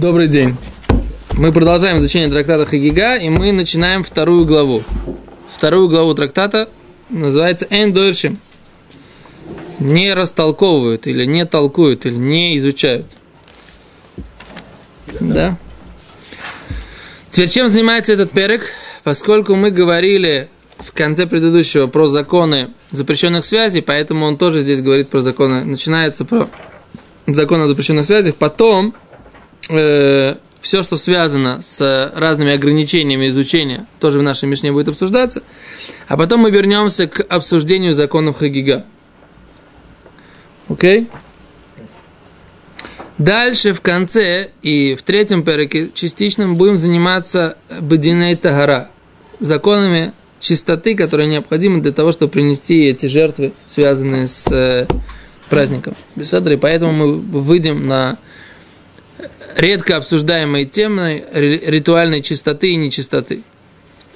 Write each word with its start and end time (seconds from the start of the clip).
Добрый 0.00 0.28
день. 0.28 0.56
Мы 1.34 1.52
продолжаем 1.52 1.98
изучение 1.98 2.30
трактата 2.30 2.64
Хагига, 2.64 3.16
и 3.16 3.28
мы 3.28 3.52
начинаем 3.52 4.02
вторую 4.02 4.46
главу. 4.46 4.82
Вторую 5.54 5.90
главу 5.90 6.14
трактата 6.14 6.70
называется 7.10 7.66
Эндойршим. 7.68 8.38
Не 9.78 10.14
растолковывают, 10.14 11.06
или 11.06 11.26
не 11.26 11.44
толкуют, 11.44 12.06
или 12.06 12.14
не 12.14 12.56
изучают. 12.56 13.04
Да? 15.20 15.58
Теперь 17.28 17.50
чем 17.50 17.68
занимается 17.68 18.14
этот 18.14 18.30
перек? 18.30 18.68
Поскольку 19.04 19.54
мы 19.54 19.70
говорили 19.70 20.48
в 20.78 20.92
конце 20.92 21.26
предыдущего 21.26 21.88
про 21.88 22.06
законы 22.06 22.70
запрещенных 22.90 23.44
связей, 23.44 23.82
поэтому 23.82 24.24
он 24.24 24.38
тоже 24.38 24.62
здесь 24.62 24.80
говорит 24.80 25.10
про 25.10 25.20
законы. 25.20 25.62
Начинается 25.62 26.24
про 26.24 26.48
закон 27.26 27.60
о 27.60 27.68
запрещенных 27.68 28.06
связях. 28.06 28.36
Потом 28.36 28.94
э, 29.68 30.36
все, 30.60 30.82
что 30.82 30.96
связано 30.96 31.60
с 31.62 32.12
разными 32.14 32.52
ограничениями 32.52 33.28
изучения, 33.28 33.86
тоже 33.98 34.18
в 34.18 34.22
нашей 34.22 34.48
Мишне 34.48 34.72
будет 34.72 34.88
обсуждаться. 34.88 35.42
А 36.08 36.16
потом 36.16 36.40
мы 36.40 36.50
вернемся 36.50 37.06
к 37.06 37.20
обсуждению 37.20 37.94
законов 37.94 38.38
Хагига. 38.38 38.84
Окей? 40.68 41.02
Okay? 41.02 41.08
Дальше 43.20 43.74
в 43.74 43.82
конце 43.82 44.48
и 44.62 44.94
в 44.94 45.02
третьем 45.02 45.42
переке 45.42 45.90
частично 45.92 46.46
мы 46.46 46.54
будем 46.54 46.78
заниматься 46.78 47.58
Бадиней 47.78 48.34
Тагара, 48.34 48.88
законами 49.40 50.14
чистоты, 50.40 50.94
которые 50.96 51.26
необходимы 51.26 51.82
для 51.82 51.92
того, 51.92 52.12
чтобы 52.12 52.32
принести 52.32 52.86
эти 52.86 53.04
жертвы, 53.04 53.52
связанные 53.66 54.26
с 54.26 54.50
э, 54.50 54.86
праздником. 55.50 55.94
И 56.16 56.56
поэтому 56.56 56.92
мы 56.92 57.18
выйдем 57.18 57.86
на 57.86 58.16
редко 59.56 59.96
обсуждаемые 59.96 60.66
темы 60.66 61.24
ритуальной 61.32 62.22
чистоты 62.22 62.72
и 62.72 62.76
нечистоты. 62.76 63.42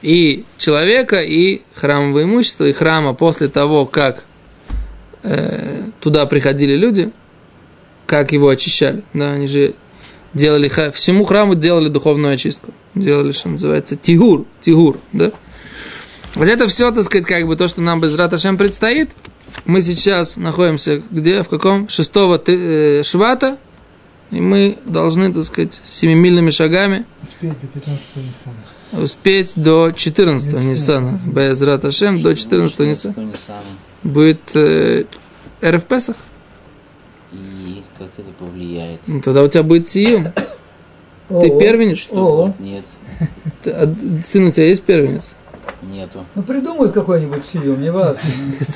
И 0.03 0.45
человека, 0.59 1.21
и 1.21 1.63
храмового 1.75 2.25
имущества, 2.25 2.67
и 2.67 2.73
храма 2.73 3.15
после 3.15 3.49
того, 3.49 3.87
как 3.87 4.25
э, 5.23 5.83
туда 6.01 6.27
приходили 6.27 6.77
люди, 6.77 7.11
как 8.07 8.33
его 8.33 8.49
очищали. 8.49 9.03
Да, 9.15 9.33
они 9.33 9.47
же 9.47 9.75
делали, 10.35 10.69
всему 10.91 11.25
храму 11.25 11.55
делали 11.55 11.89
духовную 11.89 12.35
очистку. 12.35 12.73
Делали, 12.95 13.33
что 13.33 13.49
называется, 13.49 13.97
тигур, 13.97 14.47
тигур, 14.61 14.99
да. 15.13 15.33
Вот 16.35 16.49
это 16.49 16.67
все, 16.67 16.91
так 16.91 17.05
сказать, 17.05 17.27
как 17.27 17.47
бы 17.47 17.57
то, 17.57 17.69
что 17.69 17.81
нам 17.81 18.01
без 18.01 18.15
Раташем 18.17 18.59
предстоит. 18.59 19.11
Мы 19.65 19.83
сейчас 19.83 20.37
находимся 20.37 21.01
где, 21.11 21.43
в 21.43 21.49
каком? 21.49 21.89
Шестого 21.89 22.43
э, 22.45 23.03
швата, 23.05 23.57
и 24.35 24.41
мы 24.41 24.79
должны, 24.85 25.33
так 25.33 25.45
сказать, 25.45 25.81
семимильными 25.89 26.51
шагами 26.51 27.07
успеть 27.23 27.55
до 27.61 27.67
15 27.69 28.01
Ниссана. 28.17 29.03
Успеть 29.05 29.53
до 29.57 29.93
14 29.93 30.53
Ниссана. 30.65 31.21
Без 31.25 31.63
Раташем 31.63 32.21
до 32.21 32.35
14 32.35 32.79
Ниссана. 32.81 33.15
Будет 34.03 34.41
э, 34.55 35.05
РФ 35.65 35.85
Песах. 35.85 36.17
И 37.33 37.83
как 37.97 38.09
это 38.19 38.31
повлияет? 38.39 39.01
Ну, 39.07 39.21
тогда 39.21 39.43
у 39.43 39.49
тебя 39.49 39.63
будет 39.63 39.89
Сиюм. 39.89 40.29
Ты 41.29 41.59
первенец? 41.59 41.99
Что? 41.99 42.53
Нет. 42.59 42.85
А, 43.67 43.95
сын 44.25 44.49
у 44.49 44.51
тебя 44.51 44.67
есть 44.67 44.83
первенец? 44.83 45.33
Нету. 45.83 46.25
Ну 46.35 46.43
придумают 46.43 46.93
какой-нибудь 46.93 47.45
сиюм, 47.45 47.81
не 47.81 47.91
важно. 47.91 48.21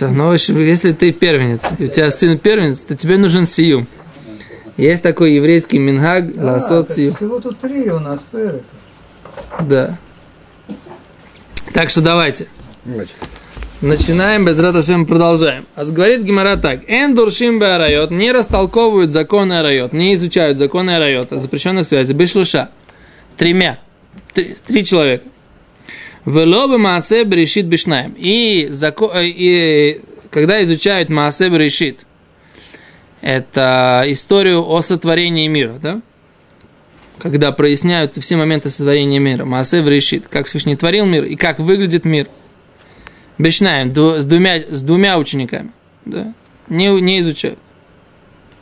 Ну, 0.00 0.28
в 0.28 0.32
общем, 0.32 0.58
если 0.58 0.92
ты 0.92 1.12
первенец, 1.12 1.62
и 1.78 1.84
у 1.84 1.88
тебя 1.88 2.10
сын 2.10 2.38
первенец, 2.38 2.82
то 2.82 2.96
тебе 2.96 3.18
нужен 3.18 3.46
сиюм. 3.46 3.86
Есть 4.78 5.02
такой 5.02 5.32
еврейский 5.32 5.78
мингаг, 5.78 6.26
А, 6.38 6.60
сиюм. 6.60 7.14
Всего 7.16 7.40
тут 7.40 7.58
три 7.58 7.90
у 7.90 7.98
нас 7.98 8.24
перек. 8.30 8.62
Да. 9.60 9.98
Так 11.74 11.90
что 11.90 12.00
давайте. 12.00 12.46
Начинаем, 13.80 14.44
без 14.44 14.58
Раташем 14.60 15.04
продолжаем. 15.04 15.66
А 15.74 15.84
говорит 15.84 16.22
Гимара 16.22 16.56
так. 16.56 16.88
Эн 16.88 17.14
дуршим 17.14 17.60
арайот 17.60 18.12
не 18.12 18.30
растолковывают 18.30 19.10
законы 19.10 19.58
арайот, 19.58 19.92
не 19.92 20.14
изучают 20.14 20.58
законы 20.58 20.92
арайот, 20.92 21.30
запрещенных 21.30 21.86
связей. 21.86 22.12
Бешлуша. 22.12 22.70
Тремя. 23.36 23.78
Три, 24.32 24.56
три 24.64 24.84
человека. 24.84 25.24
Велобы 26.24 26.78
Маасе 26.78 27.24
Берешит 27.24 27.66
Бишнаем. 27.66 28.14
И, 28.16 28.68
зако... 28.70 29.12
и 29.16 30.00
когда 30.30 30.62
изучают 30.62 31.08
Маасе 31.08 31.48
Берешит, 31.48 32.04
это 33.20 34.04
историю 34.06 34.68
о 34.68 34.80
сотворении 34.80 35.48
мира, 35.48 35.74
да? 35.80 36.00
Когда 37.18 37.50
проясняются 37.52 38.20
все 38.20 38.36
моменты 38.36 38.70
сотворения 38.70 39.18
мира. 39.18 39.44
Маасе 39.44 39.82
Берешит, 39.82 40.28
как 40.28 40.46
Всевышний 40.46 40.76
творил 40.76 41.04
мир 41.04 41.24
и 41.24 41.34
как 41.34 41.58
выглядит 41.58 42.04
мир. 42.04 42.28
Бишнаем, 43.38 43.94
с 43.94 44.24
двумя, 44.24 44.60
с 44.68 44.82
двумя 44.82 45.18
учениками, 45.18 45.70
да? 46.04 46.32
Не, 46.68 47.00
не 47.00 47.20
изучают. 47.20 47.58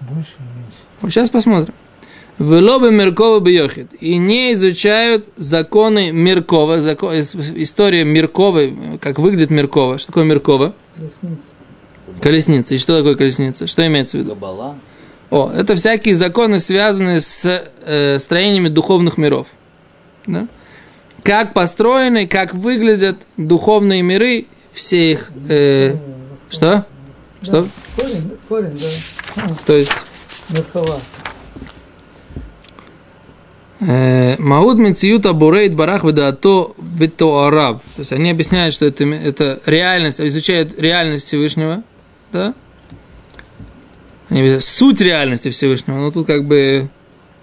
Больше 0.01 0.33
или 0.39 0.61
меньше? 0.61 0.79
Вот 1.01 1.11
сейчас 1.11 1.31
посмотрим. 1.31 1.75
Велобы 2.39 2.93
Меркова 2.93 3.41
Бьохит. 3.41 3.93
И 4.01 4.19
не 4.19 4.53
изучают 4.53 5.27
законы 5.37 6.13
Меркова, 6.13 6.81
закон, 6.81 7.15
история 7.15 8.05
Меркова, 8.05 8.99
как 9.01 9.19
выглядит 9.19 9.51
Меркова. 9.51 9.99
Что 9.99 10.09
такое 10.09 10.25
Меркова? 10.25 10.75
Колесница. 10.95 11.56
Колесница. 12.21 12.75
И 12.75 12.79
что 12.79 12.97
такое 12.97 13.15
колесница? 13.15 13.67
Что 13.67 13.87
имеется 13.87 14.17
в 14.17 14.21
виду? 14.21 14.31
Габала. 14.31 14.77
О, 15.31 15.51
это 15.55 15.75
всякие 15.75 16.15
законы, 16.15 16.61
связанные 16.61 17.21
с 17.21 17.65
э, 17.85 18.19
строениями 18.19 18.69
духовных 18.69 19.19
миров. 19.19 19.49
Да? 20.27 20.47
Как 21.23 21.53
построены, 21.53 22.27
как 22.29 22.55
выглядят 22.55 23.27
духовные 23.37 24.03
миры, 24.03 24.47
все 24.73 25.13
их... 25.13 25.31
э, 25.49 25.97
что? 26.49 26.87
Что? 27.43 27.67
Корень, 27.99 28.29
да, 28.29 28.35
корень, 28.49 28.79
да. 29.37 29.49
То 29.67 29.77
есть... 29.77 29.93
Мерхова. 30.51 31.01
Э, 33.81 34.37
Мауд 34.39 34.79
Мециюта 34.79 35.33
Бурейт 35.33 35.75
Барах 35.75 36.05
Ведато 36.05 36.73
Витоараб. 36.79 37.83
То 37.97 38.01
есть 38.01 38.13
они 38.13 38.31
объясняют, 38.31 38.75
что 38.75 38.87
это, 38.87 39.05
это 39.05 39.61
реальность, 39.67 40.21
изучают 40.21 40.81
реальность 40.81 41.27
Всевышнего, 41.27 41.83
да? 42.33 42.55
Суть 44.61 45.01
реальности 45.01 45.51
Всевышнего, 45.51 45.97
но 45.97 46.11
тут 46.11 46.27
как 46.27 46.47
бы... 46.47 46.89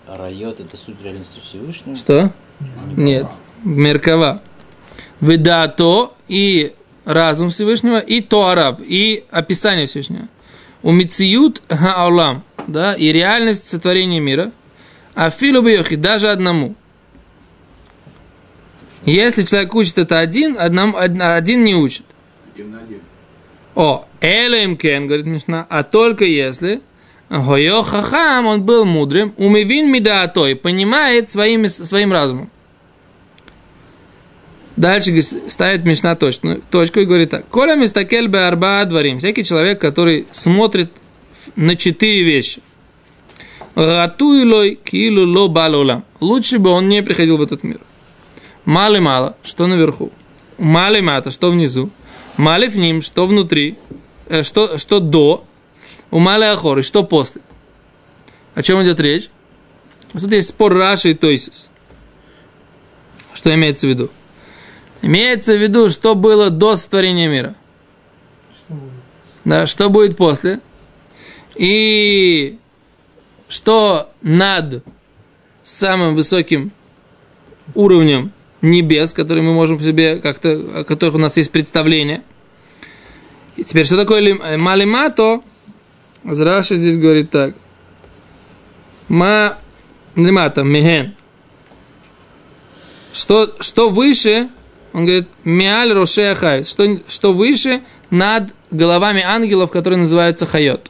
А 0.07 0.17
райот 0.17 0.59
это 0.59 0.77
суть 0.77 1.01
реальности 1.01 1.39
Всевышнего? 1.39 1.95
Что? 1.95 2.31
Нет. 2.95 3.27
Меркава. 3.63 4.41
Ведато 5.21 6.11
и 6.27 6.73
разум 7.05 7.49
Всевышнего, 7.49 7.99
и 7.99 8.21
Тоараб, 8.21 8.81
и 8.81 9.23
описание 9.31 9.85
Всевышнего. 9.85 10.27
У 10.81 10.91
Мециют 10.91 11.61
Гаалам, 11.69 12.43
да, 12.67 12.93
и 12.93 13.11
реальность 13.13 13.65
сотворения 13.65 14.19
мира– 14.19 14.51
а 15.15 15.29
филу 15.29 15.61
бьехи 15.61 15.95
даже 15.95 16.29
одному. 16.29 16.75
Если 19.05 19.43
человек 19.43 19.75
учит 19.75 19.97
это 19.97 20.19
один, 20.19 20.57
одному, 20.57 20.97
один 20.97 21.63
не 21.63 21.75
учит. 21.75 22.05
О, 23.75 24.05
Элем 24.21 24.77
Кен, 24.77 25.07
говорит 25.07 25.25
Мишна, 25.25 25.65
а 25.69 25.83
только 25.83 26.25
если 26.25 26.81
Гойо 27.29 27.83
Хахам, 27.83 28.45
он 28.45 28.63
был 28.63 28.85
мудрым, 28.85 29.33
умевин 29.37 29.91
мидаатой, 29.91 30.55
понимает 30.55 31.29
своим, 31.29 31.67
своим 31.67 32.11
разумом. 32.11 32.49
Дальше 34.75 35.23
ставит 35.47 35.85
Мишна 35.85 36.15
точку, 36.15 36.61
точку 36.69 36.99
и 36.99 37.05
говорит 37.05 37.29
так. 37.29 37.47
Коля 37.47 37.75
мистакель 37.75 38.27
бе 38.27 38.39
арба 38.39 38.83
дворим. 38.85 39.19
Всякий 39.19 39.43
человек, 39.43 39.79
который 39.79 40.27
смотрит 40.31 40.91
на 41.55 41.75
четыре 41.75 42.23
вещи– 42.23 42.61
Ратуилой 43.75 44.75
килу 44.75 45.25
ло 45.25 45.47
балолам. 45.47 46.05
Лучше 46.19 46.59
бы 46.59 46.69
он 46.69 46.89
не 46.89 47.01
приходил 47.01 47.37
в 47.37 47.41
этот 47.41 47.63
мир. 47.63 47.79
Мало 48.65 48.99
мало, 48.99 49.35
что 49.43 49.65
наверху. 49.65 50.11
Мало 50.59 51.01
мата, 51.01 51.31
что 51.31 51.49
внизу. 51.49 51.89
Мали 52.37 52.67
в 52.67 52.77
ним, 52.77 53.01
что 53.01 53.25
внутри. 53.27 53.77
Э, 54.27 54.43
что, 54.43 54.77
что 54.77 54.99
до. 54.99 55.45
У 56.11 56.19
мали 56.19 56.45
ахоры, 56.45 56.81
что 56.81 57.03
после. 57.03 57.41
О 58.55 58.61
чем 58.61 58.81
идет 58.83 58.99
речь? 58.99 59.29
Тут 60.11 60.31
есть 60.31 60.49
спор 60.49 60.73
Раши 60.73 61.11
и 61.11 61.13
Тойсис. 61.13 61.69
Что 63.33 63.53
имеется 63.53 63.87
в 63.87 63.89
виду? 63.89 64.09
Имеется 65.01 65.53
в 65.53 65.61
виду, 65.61 65.89
что 65.89 66.15
было 66.15 66.49
до 66.49 66.75
сотворения 66.75 67.27
мира. 67.27 67.55
Да, 69.43 69.65
что 69.65 69.89
будет 69.89 70.15
после. 70.15 70.59
И 71.55 72.57
что 73.49 74.09
над 74.21 74.83
самым 75.63 76.15
высоким 76.15 76.71
уровнем 77.75 78.31
небес, 78.63 79.13
который 79.13 79.43
мы 79.43 79.53
можем 79.53 79.79
себе 79.79 80.19
как-то, 80.19 80.79
о 80.79 80.83
которых 80.83 81.15
у 81.15 81.19
нас 81.19 81.37
есть 81.37 81.51
представление. 81.51 82.23
И 83.57 83.63
теперь, 83.63 83.85
что 83.85 83.97
такое 83.97 84.57
малимато? 84.57 85.41
Раши 86.23 86.77
здесь 86.77 86.97
говорит 86.97 87.29
так. 87.29 87.55
Ма 89.09 89.57
лимата, 90.15 90.63
меген. 90.63 91.13
Что, 93.11 93.53
что 93.59 93.89
выше, 93.89 94.49
он 94.93 95.05
говорит, 95.05 95.27
миаль 95.43 95.91
роше 95.91 96.33
хай, 96.33 96.63
что, 96.63 96.99
что 97.07 97.33
выше 97.33 97.81
над 98.09 98.55
головами 98.71 99.21
ангелов, 99.21 99.71
которые 99.71 99.99
называются 99.99 100.45
хайот. 100.45 100.89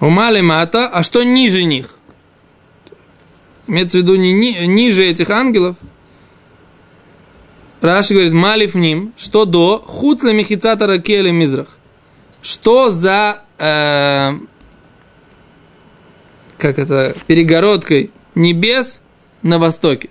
Умали 0.00 0.40
мата, 0.40 0.88
а 0.88 1.02
что 1.02 1.22
ниже 1.22 1.64
них? 1.64 1.95
Имеется 3.66 3.98
в 3.98 4.02
виду 4.02 4.16
не, 4.16 4.32
ни, 4.32 4.64
ниже 4.66 5.04
этих 5.04 5.30
ангелов. 5.30 5.76
Раши 7.80 8.14
говорит, 8.14 8.32
малив 8.32 8.74
ним, 8.74 9.12
что 9.16 9.44
до 9.44 9.82
хуцла 9.84 10.32
мехицата 10.32 10.86
ракели 10.86 11.30
мизрах. 11.30 11.68
Что 12.42 12.90
за 12.90 13.42
э, 13.58 14.32
как 16.58 16.78
это, 16.78 17.14
перегородкой 17.26 18.10
небес 18.34 19.00
на 19.42 19.58
востоке. 19.58 20.10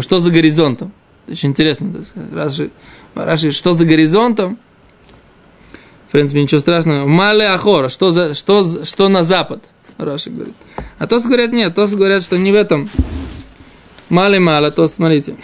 Что 0.00 0.18
за 0.18 0.30
горизонтом? 0.30 0.92
Очень 1.28 1.50
интересно. 1.50 2.04
Раши, 2.32 2.70
Раши, 3.14 3.50
что 3.50 3.72
за 3.72 3.84
горизонтом? 3.84 4.58
В 6.08 6.12
принципе, 6.12 6.42
ничего 6.42 6.60
страшного. 6.60 7.06
Мале 7.06 7.46
Ахора, 7.48 7.88
что, 7.88 8.12
за, 8.12 8.34
что, 8.34 8.84
что 8.84 9.08
на 9.08 9.24
запад? 9.24 9.64
Раши 9.98 10.30
говорит. 10.30 10.54
А 10.98 11.06
то 11.06 11.20
говорят, 11.20 11.52
нет, 11.52 11.74
то 11.74 11.86
говорят, 11.86 12.22
что 12.22 12.38
не 12.38 12.52
в 12.52 12.54
этом. 12.54 12.88
Мале 14.08 14.38
мало, 14.38 14.70
то 14.70 14.88
смотрите. 14.88 15.36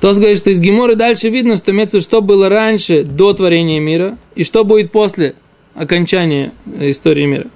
Тос 0.00 0.18
говорит, 0.18 0.38
что 0.38 0.50
из 0.50 0.58
Геморы 0.58 0.96
дальше 0.96 1.28
видно, 1.28 1.56
что 1.56 1.70
имеется, 1.70 2.00
что 2.00 2.20
было 2.20 2.48
раньше, 2.48 3.04
до 3.04 3.34
творения 3.34 3.78
мира, 3.78 4.18
и 4.34 4.42
что 4.42 4.64
будет 4.64 4.90
после 4.90 5.36
окончания 5.76 6.52
истории 6.80 7.24
мира. 7.24 7.46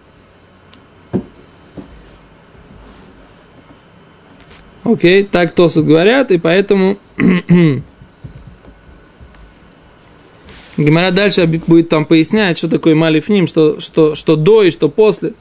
Окей, 4.84 5.24
так 5.24 5.50
Тосут 5.50 5.86
говорят, 5.86 6.30
и 6.30 6.38
поэтому 6.38 6.98
Гемора 10.76 11.11
дальше 11.11 11.46
будет 11.46 11.88
там 11.88 12.05
пояснять, 12.05 12.58
что 12.58 12.69
такое 12.69 12.94
малифним, 12.94 13.46
что, 13.46 13.81
что, 13.81 14.14
что 14.14 14.37
до 14.37 14.62
и 14.62 14.70
что 14.70 14.88
после. 14.88 15.34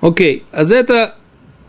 Окей, 0.00 0.44
а 0.50 0.64
за 0.64 0.76
это 0.76 1.16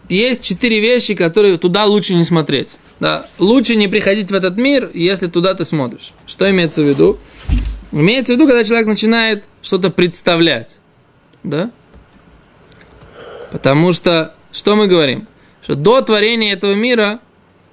есть 0.10 0.42
четыре 0.42 0.80
вещи, 0.80 1.16
которые 1.16 1.58
туда 1.58 1.86
лучше 1.86 2.16
не 2.16 2.24
смотреть. 2.24 2.76
Да, 3.00 3.28
лучше 3.40 3.76
не 3.76 3.88
приходить 3.88 4.32
в 4.32 4.34
этот 4.34 4.56
мир, 4.56 4.90
если 4.94 5.28
туда 5.28 5.54
ты 5.54 5.66
смотришь. 5.66 6.14
Что 6.26 6.50
имеется 6.50 6.82
в 6.82 6.88
виду? 6.88 7.20
Имеется 7.92 8.34
в 8.34 8.36
виду, 8.38 8.48
когда 8.48 8.64
человек 8.64 8.88
начинает 8.88 9.44
что-то 9.62 9.90
представлять. 9.90 10.78
Да? 11.44 11.72
Потому 13.52 13.92
что, 13.92 14.34
что 14.52 14.76
мы 14.76 14.88
говорим? 14.88 15.28
Что 15.62 15.76
до 15.76 16.02
творения 16.02 16.54
этого 16.54 16.74
мира 16.74 17.20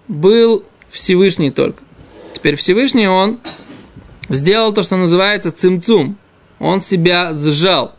был 0.09 0.65
Всевышний 0.91 1.51
только. 1.51 1.83
Теперь 2.35 2.57
Всевышний, 2.57 3.07
он 3.07 3.39
сделал 4.31 4.73
то, 4.73 4.83
что 4.83 4.97
называется 4.97 5.53
цимцум. 5.53 6.17
Он 6.59 6.81
себя 6.81 7.35
сжал 7.35 7.95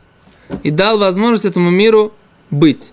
и 0.63 0.71
дал 0.71 0.97
возможность 0.97 1.45
этому 1.45 1.69
миру 1.69 2.13
быть. 2.49 2.91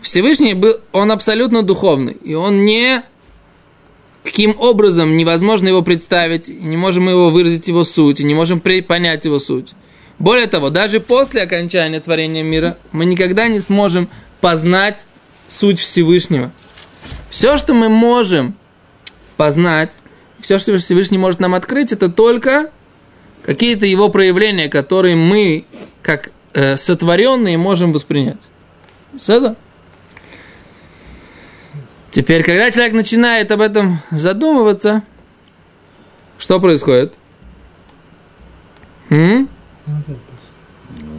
Всевышний 0.00 0.54
был, 0.54 0.80
он 0.92 1.10
абсолютно 1.10 1.62
духовный, 1.62 2.12
и 2.12 2.34
он 2.34 2.64
не 2.64 3.02
каким 4.22 4.54
образом 4.58 5.16
невозможно 5.16 5.68
его 5.68 5.82
представить, 5.82 6.48
не 6.48 6.76
можем 6.76 7.08
его 7.08 7.30
выразить 7.30 7.66
его 7.66 7.82
суть, 7.82 8.20
и 8.20 8.24
не 8.24 8.34
можем 8.34 8.60
понять 8.60 9.24
его 9.24 9.38
суть. 9.38 9.72
Более 10.18 10.46
того, 10.46 10.70
даже 10.70 11.00
после 11.00 11.42
окончания 11.42 12.00
творения 12.00 12.42
мира 12.42 12.76
мы 12.92 13.06
никогда 13.06 13.48
не 13.48 13.60
сможем 13.60 14.08
познать 14.40 15.06
суть 15.48 15.80
Всевышнего. 15.80 16.50
Все, 17.30 17.56
что 17.56 17.72
мы 17.72 17.88
можем 17.88 18.54
познать, 19.36 19.96
все, 20.40 20.58
что 20.58 20.76
Всевышний 20.78 21.18
может 21.18 21.40
нам 21.40 21.54
открыть, 21.54 21.92
это 21.92 22.08
только 22.08 22.70
какие-то 23.44 23.86
его 23.86 24.08
проявления, 24.08 24.68
которые 24.68 25.16
мы, 25.16 25.64
как 26.02 26.30
э, 26.54 26.76
сотворенные, 26.76 27.58
можем 27.58 27.92
воспринять. 27.92 28.48
Это? 29.26 29.56
Теперь, 32.10 32.42
когда 32.42 32.70
человек 32.70 32.94
начинает 32.94 33.50
об 33.50 33.60
этом 33.60 34.00
задумываться, 34.10 35.02
что 36.38 36.60
происходит? 36.60 37.14
М? 39.10 39.48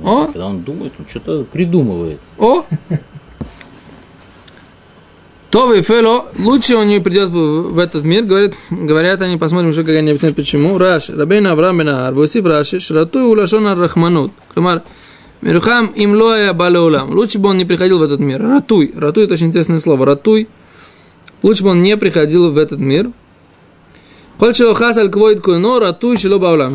О? 0.04 0.26
Когда 0.28 0.48
он 0.48 0.64
думает, 0.64 0.94
он 0.98 1.08
что-то 1.08 1.44
придумывает. 1.44 2.22
О! 2.38 2.66
То 5.50 5.74
и 5.74 5.82
Фело, 5.82 6.28
лучше 6.38 6.76
он 6.76 6.88
не 6.88 7.00
придет 7.00 7.30
в, 7.30 7.80
этот 7.80 8.04
мир, 8.04 8.24
говорят, 8.24 8.54
говорят 8.70 9.22
они, 9.22 9.38
посмотрим, 9.38 9.74
что 9.74 9.84
как 9.84 9.96
они 9.96 10.12
объясняют, 10.12 10.36
почему. 10.36 10.78
Раши, 10.78 11.16
Рабейн 11.16 11.48
Авраам 11.48 11.80
бен 11.80 11.90
Аар, 11.90 12.14
Восиф 12.14 12.46
Раши, 12.46 12.80
Шратуй 12.80 13.24
улашон 13.24 13.66
рахманут. 13.66 14.32
Кламар, 14.54 14.84
Мирухам 15.42 15.88
им 15.88 16.14
лоя 16.14 16.54
балеулам. 16.54 17.12
Лучше 17.16 17.40
бы 17.40 17.50
он 17.50 17.58
не 17.58 17.66
приходил 17.66 17.98
в 17.98 18.04
этот 18.04 18.20
мир. 18.20 18.42
Ратуй. 18.42 18.94
Ратуй 18.96 19.24
это 19.24 19.34
очень 19.34 19.48
интересное 19.48 19.80
слово. 19.80 20.06
Ратуй 20.06 20.50
Лучше 21.42 21.64
бы 21.64 21.70
он 21.70 21.82
не 21.82 21.96
приходил 21.98 22.52
в 22.52 22.58
этот 22.58 22.80
мир. 22.80 23.12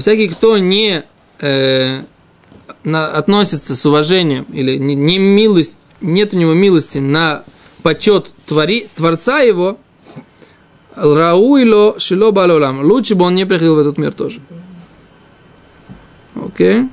Всякий, 0.00 0.28
кто 0.28 0.58
не 0.58 1.04
э, 1.40 2.02
на, 2.82 3.08
относится 3.08 3.76
с 3.76 3.86
уважением 3.86 4.46
или 4.52 4.76
не, 4.76 4.94
не 4.94 5.18
милость, 5.18 5.78
нет 6.00 6.34
у 6.34 6.36
него 6.36 6.54
милости 6.54 6.98
на 6.98 7.44
почет 7.84 8.32
твори, 8.46 8.88
Творца 8.96 9.40
его, 9.40 9.78
Рауило 10.96 12.00
Шило 12.00 12.30
Балолам. 12.30 12.82
Лучше 12.82 13.14
бы 13.14 13.26
он 13.26 13.34
не 13.34 13.44
приходил 13.44 13.76
в 13.76 13.78
этот 13.78 13.98
мир 13.98 14.14
тоже. 14.14 14.40
Окей? 16.34 16.80
Okay. 16.80 16.88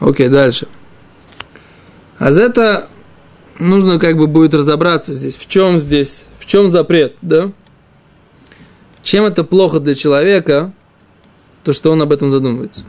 Окей, 0.00 0.28
дальше. 0.28 0.66
А 2.18 2.32
за 2.32 2.42
это 2.42 2.88
нужно 3.58 3.98
как 3.98 4.16
бы 4.16 4.26
будет 4.26 4.54
разобраться 4.54 5.12
здесь, 5.12 5.36
в 5.36 5.46
чем 5.46 5.78
здесь, 5.78 6.26
в 6.38 6.46
чем 6.46 6.68
запрет, 6.68 7.16
да? 7.22 7.52
Чем 9.02 9.24
это 9.24 9.44
плохо 9.44 9.80
для 9.80 9.94
человека, 9.94 10.72
то, 11.62 11.72
что 11.72 11.92
он 11.92 12.02
об 12.02 12.12
этом 12.12 12.30
задумывается. 12.30 12.84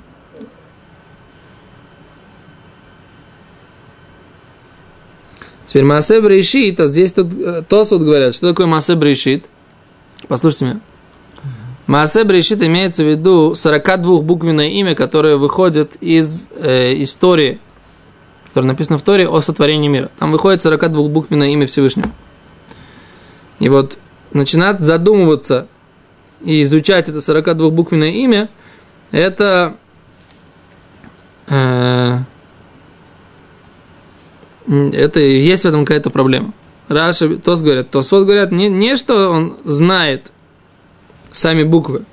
Теперь 5.65 5.84
Масе 5.84 6.22
Брейшит, 6.22 6.79
а 6.79 6.88
здесь 6.88 7.12
тут 7.12 7.34
э, 7.34 7.63
Тосут 7.67 8.01
говорят, 8.01 8.36
что 8.36 8.50
такое 8.50 8.67
Масе 8.67 8.95
Брейшит? 8.95 9.45
Послушайте 10.27 10.65
меня. 10.65 10.81
Маасе 11.88 12.24
Брешит 12.24 12.63
имеется 12.63 13.03
в 13.03 13.10
виду 13.10 13.51
42-буквенное 13.51 14.69
имя, 14.69 14.95
которое 14.95 15.38
выходит 15.38 15.98
из 16.01 16.48
э, 16.55 17.01
истории, 17.03 17.60
которое 18.55 18.67
написано 18.67 18.97
в 18.97 19.01
Торе 19.01 19.27
о 19.27 19.41
сотворении 19.41 19.89
мира. 19.89 20.09
Там 20.17 20.31
выходит 20.31 20.65
42-буквенное 20.65 21.50
имя 21.50 21.67
Всевышнего. 21.67 22.09
И 23.59 23.67
вот 23.67 23.97
начинать 24.31 24.79
задумываться 24.79 25.67
и 26.39 26.62
изучать 26.62 27.09
это 27.09 27.17
42-буквенное 27.17 28.12
имя, 28.12 28.47
это 29.12 29.75
э, 31.50 32.17
это 34.69 35.19
есть 35.19 35.63
в 35.63 35.67
этом 35.67 35.83
какая-то 35.83 36.09
проблема. 36.09 36.53
Раша, 36.88 37.35
Тос 37.35 37.62
говорят, 37.62 37.89
Тос 37.89 38.09
вот 38.13 38.24
говорят, 38.24 38.53
не, 38.53 38.69
не 38.69 38.95
что 38.95 39.31
он 39.31 39.57
знает 39.65 40.31
сами 41.33 41.63
буквы. 41.63 42.05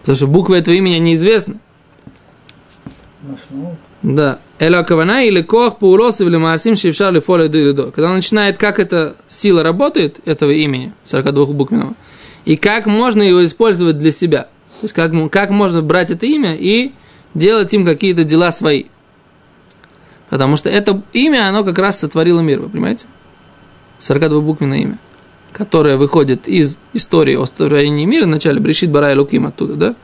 Потому 0.00 0.16
что 0.16 0.26
буквы 0.26 0.56
этого 0.56 0.74
имени 0.74 0.96
неизвестны. 0.96 1.60
Да. 4.06 4.38
Эла 4.60 4.84
кавана 4.84 5.24
или 5.24 5.42
кох 5.42 5.80
паулос 5.80 6.20
или 6.20 6.36
маасим 6.36 6.76
шевшар 6.76 7.12
ли 7.12 7.20
фоля 7.20 7.48
до. 7.48 7.90
Когда 7.90 8.08
он 8.08 8.14
начинает, 8.14 8.56
как 8.56 8.78
эта 8.78 9.16
сила 9.26 9.64
работает, 9.64 10.20
этого 10.24 10.52
имени, 10.52 10.92
42 11.02 11.46
буквенного, 11.46 11.94
и 12.44 12.56
как 12.56 12.86
можно 12.86 13.20
его 13.20 13.44
использовать 13.44 13.98
для 13.98 14.12
себя. 14.12 14.42
То 14.80 14.84
есть, 14.84 14.94
как, 14.94 15.10
как 15.32 15.50
можно 15.50 15.82
брать 15.82 16.10
это 16.12 16.24
имя 16.24 16.54
и 16.54 16.92
делать 17.34 17.74
им 17.74 17.84
какие-то 17.84 18.22
дела 18.22 18.52
свои. 18.52 18.84
Потому 20.30 20.56
что 20.56 20.70
это 20.70 21.02
имя, 21.12 21.48
оно 21.48 21.64
как 21.64 21.76
раз 21.80 21.98
сотворило 21.98 22.40
мир, 22.40 22.60
вы 22.60 22.68
понимаете? 22.68 23.06
42 23.98 24.40
буквенное 24.40 24.78
имя 24.78 24.98
которая 25.52 25.96
выходит 25.96 26.48
из 26.48 26.76
истории 26.92 27.34
о 27.34 27.46
строении 27.46 28.04
мира, 28.04 28.26
в 28.26 28.28
начале 28.28 28.60
Брешит 28.60 28.90
Бара 28.90 29.12
и 29.12 29.16
Луким 29.16 29.46
оттуда, 29.46 29.74
да? 29.74 29.94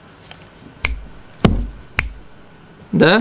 Да? 2.90 3.20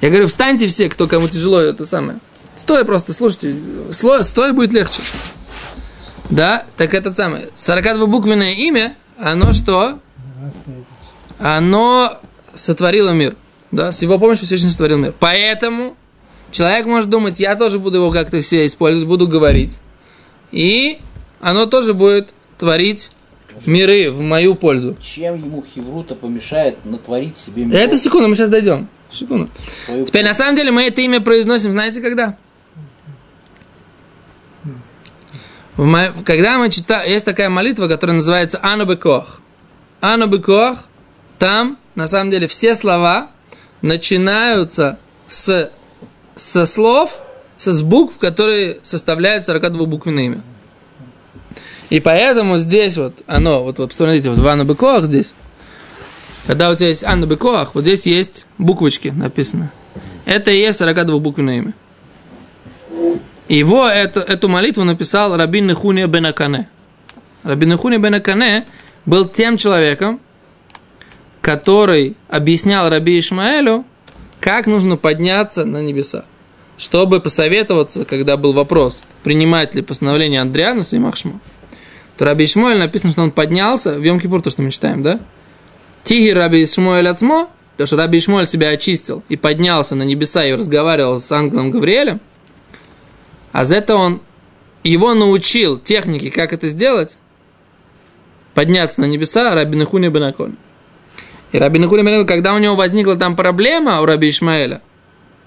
Я 0.00 0.08
говорю, 0.08 0.28
встаньте 0.28 0.66
все, 0.66 0.88
кто 0.88 1.06
кому 1.06 1.28
тяжело, 1.28 1.60
это 1.60 1.84
самое. 1.84 2.18
Стой 2.56 2.84
просто, 2.84 3.12
слушайте, 3.12 3.54
сло- 3.90 4.22
стой 4.22 4.52
будет 4.52 4.72
легче. 4.72 5.00
Да, 6.30 6.64
так 6.76 6.94
это 6.94 7.12
самое. 7.12 7.48
42-буквенное 7.56 8.54
имя, 8.54 8.96
оно 9.18 9.52
что? 9.52 9.98
Оно 11.38 12.18
сотворило 12.54 13.10
мир. 13.10 13.36
Да, 13.70 13.92
с 13.92 14.02
его 14.02 14.18
помощью 14.18 14.46
Всевышний 14.46 14.70
сотворил 14.70 14.98
мир. 14.98 15.14
Поэтому 15.18 15.96
человек 16.50 16.86
может 16.86 17.08
думать, 17.08 17.38
я 17.40 17.54
тоже 17.56 17.78
буду 17.78 17.98
его 17.98 18.10
как-то 18.10 18.40
все 18.40 18.66
использовать, 18.66 19.08
буду 19.08 19.26
говорить. 19.28 19.78
И 20.50 20.98
оно 21.40 21.66
тоже 21.66 21.94
будет 21.94 22.34
творить 22.58 23.10
миры 23.66 24.10
в 24.10 24.20
мою 24.20 24.54
пользу. 24.54 24.96
Чем 25.00 25.36
ему 25.36 25.62
хеврута 25.62 26.14
помешает 26.14 26.84
натворить 26.84 27.36
себе 27.36 27.64
миров 27.64 27.80
Это 27.80 27.98
секунду, 27.98 28.28
мы 28.28 28.34
сейчас 28.34 28.48
дойдем. 28.50 28.88
Секунду. 29.10 29.48
Теперь 30.06 30.24
на 30.24 30.34
самом 30.34 30.56
деле 30.56 30.70
мы 30.70 30.82
это 30.84 31.00
имя 31.00 31.20
произносим, 31.20 31.72
знаете 31.72 32.00
когда? 32.00 32.36
Мо- 35.76 36.12
Когда 36.24 36.58
мы 36.58 36.70
читаем, 36.70 37.10
есть 37.10 37.24
такая 37.24 37.48
молитва, 37.48 37.88
которая 37.88 38.16
называется 38.16 38.58
Анабекох. 38.62 39.40
Анабекох, 40.00 40.78
там 41.38 41.78
на 41.94 42.06
самом 42.06 42.30
деле 42.30 42.46
все 42.48 42.74
слова 42.74 43.30
начинаются 43.82 44.98
с, 45.26 45.70
со 46.36 46.66
слов, 46.66 47.18
со 47.56 47.72
с 47.72 47.82
букв, 47.82 48.18
которые 48.18 48.78
составляют 48.82 49.48
42-буквенное 49.48 50.24
имя. 50.26 50.42
И 51.88 51.98
поэтому 52.00 52.58
здесь 52.58 52.96
вот 52.96 53.14
оно, 53.26 53.64
вот, 53.64 53.78
вот 53.78 53.88
посмотрите, 53.88 54.30
вот 54.30 54.38
в 54.38 54.46
Анабекох 54.46 55.04
здесь, 55.04 55.32
когда 56.46 56.70
у 56.70 56.74
тебя 56.74 56.88
есть 56.88 57.04
Анна 57.04 57.26
Бекоах, 57.26 57.74
вот 57.74 57.82
здесь 57.82 58.06
есть 58.06 58.46
буквочки 58.58 59.08
написано. 59.08 59.70
Это 60.24 60.50
и 60.50 60.58
есть 60.58 60.80
42-буквенное 60.80 61.58
имя. 61.58 61.74
И 63.48 63.56
его, 63.56 63.86
это, 63.86 64.20
эту 64.20 64.48
молитву 64.48 64.84
написал 64.84 65.36
Рабин 65.36 65.66
Нехуния 65.66 66.06
бен 66.06 66.26
Акане. 66.26 66.68
Рабин 67.42 67.70
Нехуния 67.70 67.98
бен 67.98 68.14
Акане 68.14 68.64
был 69.06 69.26
тем 69.26 69.56
человеком, 69.56 70.20
который 71.40 72.16
объяснял 72.28 72.88
Раби 72.88 73.18
Ишмаэлю, 73.18 73.84
как 74.38 74.66
нужно 74.66 74.96
подняться 74.96 75.64
на 75.64 75.82
небеса. 75.82 76.24
Чтобы 76.78 77.20
посоветоваться, 77.20 78.04
когда 78.04 78.36
был 78.36 78.52
вопрос, 78.52 79.00
принимать 79.22 79.74
ли 79.74 79.82
постановление 79.82 80.40
Андриана 80.40 80.82
Сеймахшма, 80.82 81.40
то 82.16 82.24
Раби 82.24 82.44
Ишмаэль 82.44 82.78
написано, 82.78 83.12
что 83.12 83.22
он 83.22 83.32
поднялся, 83.32 83.94
в 83.94 84.02
Йом-Кипур, 84.02 84.42
то, 84.42 84.50
что 84.50 84.62
мы 84.62 84.70
читаем, 84.70 85.02
да? 85.02 85.20
Тиги 86.04 86.30
Раби 86.30 86.64
Ишмуэль 86.64 87.08
Ацмо, 87.08 87.48
то, 87.76 87.86
что 87.86 87.96
Раби 87.96 88.18
Ишмуэль 88.18 88.46
себя 88.46 88.70
очистил 88.70 89.22
и 89.28 89.36
поднялся 89.36 89.94
на 89.94 90.02
небеса 90.02 90.44
и 90.44 90.52
разговаривал 90.52 91.20
с 91.20 91.30
ангелом 91.32 91.70
Гавриэлем, 91.70 92.20
а 93.52 93.64
за 93.64 93.76
это 93.76 93.96
он 93.96 94.20
его 94.84 95.14
научил 95.14 95.78
технике, 95.78 96.30
как 96.30 96.52
это 96.52 96.68
сделать, 96.68 97.16
подняться 98.54 99.00
на 99.00 99.06
небеса 99.06 99.54
Раби 99.54 99.76
Нахуни 99.76 100.08
Бенакон. 100.08 100.56
И 101.52 101.58
Раби 101.58 101.78
Нахуни 101.78 102.02
Бенакон, 102.02 102.26
когда 102.26 102.54
у 102.54 102.58
него 102.58 102.76
возникла 102.76 103.16
там 103.16 103.36
проблема 103.36 104.00
у 104.00 104.06
Раби 104.06 104.30
Ишмаэля, 104.30 104.80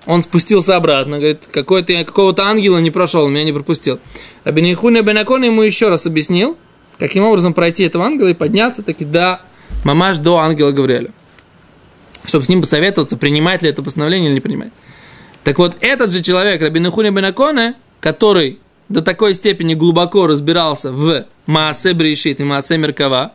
он 0.06 0.22
спустился 0.22 0.76
обратно, 0.76 1.18
говорит, 1.18 1.48
какой-то, 1.50 1.94
я 1.94 2.04
какого-то 2.04 2.44
ангела 2.44 2.78
не 2.80 2.92
прошел, 2.92 3.28
меня 3.30 3.46
не 3.46 3.54
пропустил. 3.54 4.00
Раби 4.44 4.62
Нахуни 4.62 5.02
Бенакон 5.02 5.44
ему 5.44 5.62
еще 5.62 5.90
раз 5.90 6.06
объяснил, 6.06 6.58
каким 7.00 7.24
образом 7.24 7.54
пройти 7.54 7.86
этого 7.86 8.06
ангела 8.06 8.28
и 8.28 8.34
подняться 8.34 8.84
таки 8.84 9.06
до 9.06 9.42
мамаш 9.84 10.18
до 10.18 10.38
ангела 10.38 10.72
Гавриэля. 10.72 11.12
Чтобы 12.26 12.46
с 12.46 12.50
ним 12.50 12.62
посоветоваться, 12.62 13.18
принимать 13.18 13.62
ли 13.62 13.70
это 13.70 13.84
постановление 13.84 14.30
или 14.30 14.36
не 14.36 14.42
принимать. 14.42 14.72
Так 15.44 15.58
вот, 15.60 15.76
этот 15.82 16.12
же 16.12 16.22
человек, 16.22 16.62
Рабин 16.62 16.90
Хуни 16.90 17.10
Бенаконе, 17.10 17.76
который 18.00 18.60
до 18.90 19.02
такой 19.02 19.34
степени 19.34 19.74
глубоко 19.74 20.28
разбирался 20.28 20.92
в 20.92 21.26
Маасе 21.46 21.94
Брейшит 21.94 22.40
и 22.40 22.44
Маасе 22.44 22.78
Меркава, 22.78 23.34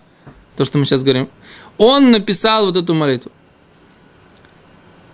то, 0.57 0.65
что 0.65 0.79
мы 0.79 0.85
сейчас 0.85 1.03
говорим, 1.03 1.29
он 1.77 2.11
написал 2.11 2.67
вот 2.67 2.77
эту 2.77 2.95
молитву. 2.95 3.31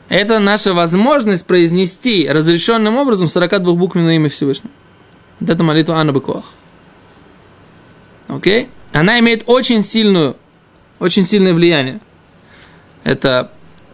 Это 0.08 0.38
наша 0.38 0.74
возможность 0.74 1.46
произнести 1.46 2.28
разрешенным 2.28 2.96
образом 2.96 3.26
42-буквенное 3.26 4.16
имя 4.16 4.28
Всевышнего. 4.28 4.72
Вот 5.40 5.50
это 5.50 5.64
молитва 5.64 5.96
Анна. 5.96 6.14
Окей? 8.28 8.68
Она 8.92 9.18
имеет 9.18 9.44
очень 9.46 9.82
сильную 9.82 10.36
очень 11.04 11.26
сильное 11.26 11.52
влияние. 11.52 12.00
Это 13.04 13.50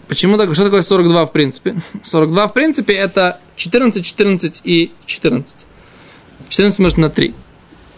почему 0.07 0.39
так, 0.39 0.55
что 0.55 0.65
такое 0.65 0.83
42 0.83 1.27
в 1.27 1.33
принципе? 1.33 1.75
42 2.05 2.47
в 2.47 2.53
принципе 2.53 2.95
это 2.95 3.41
14, 3.57 4.05
14 4.05 4.61
и 4.63 4.93
14. 5.07 5.67
14 6.49 6.79
может 6.79 6.99
на 6.99 7.11
3. 7.11 7.35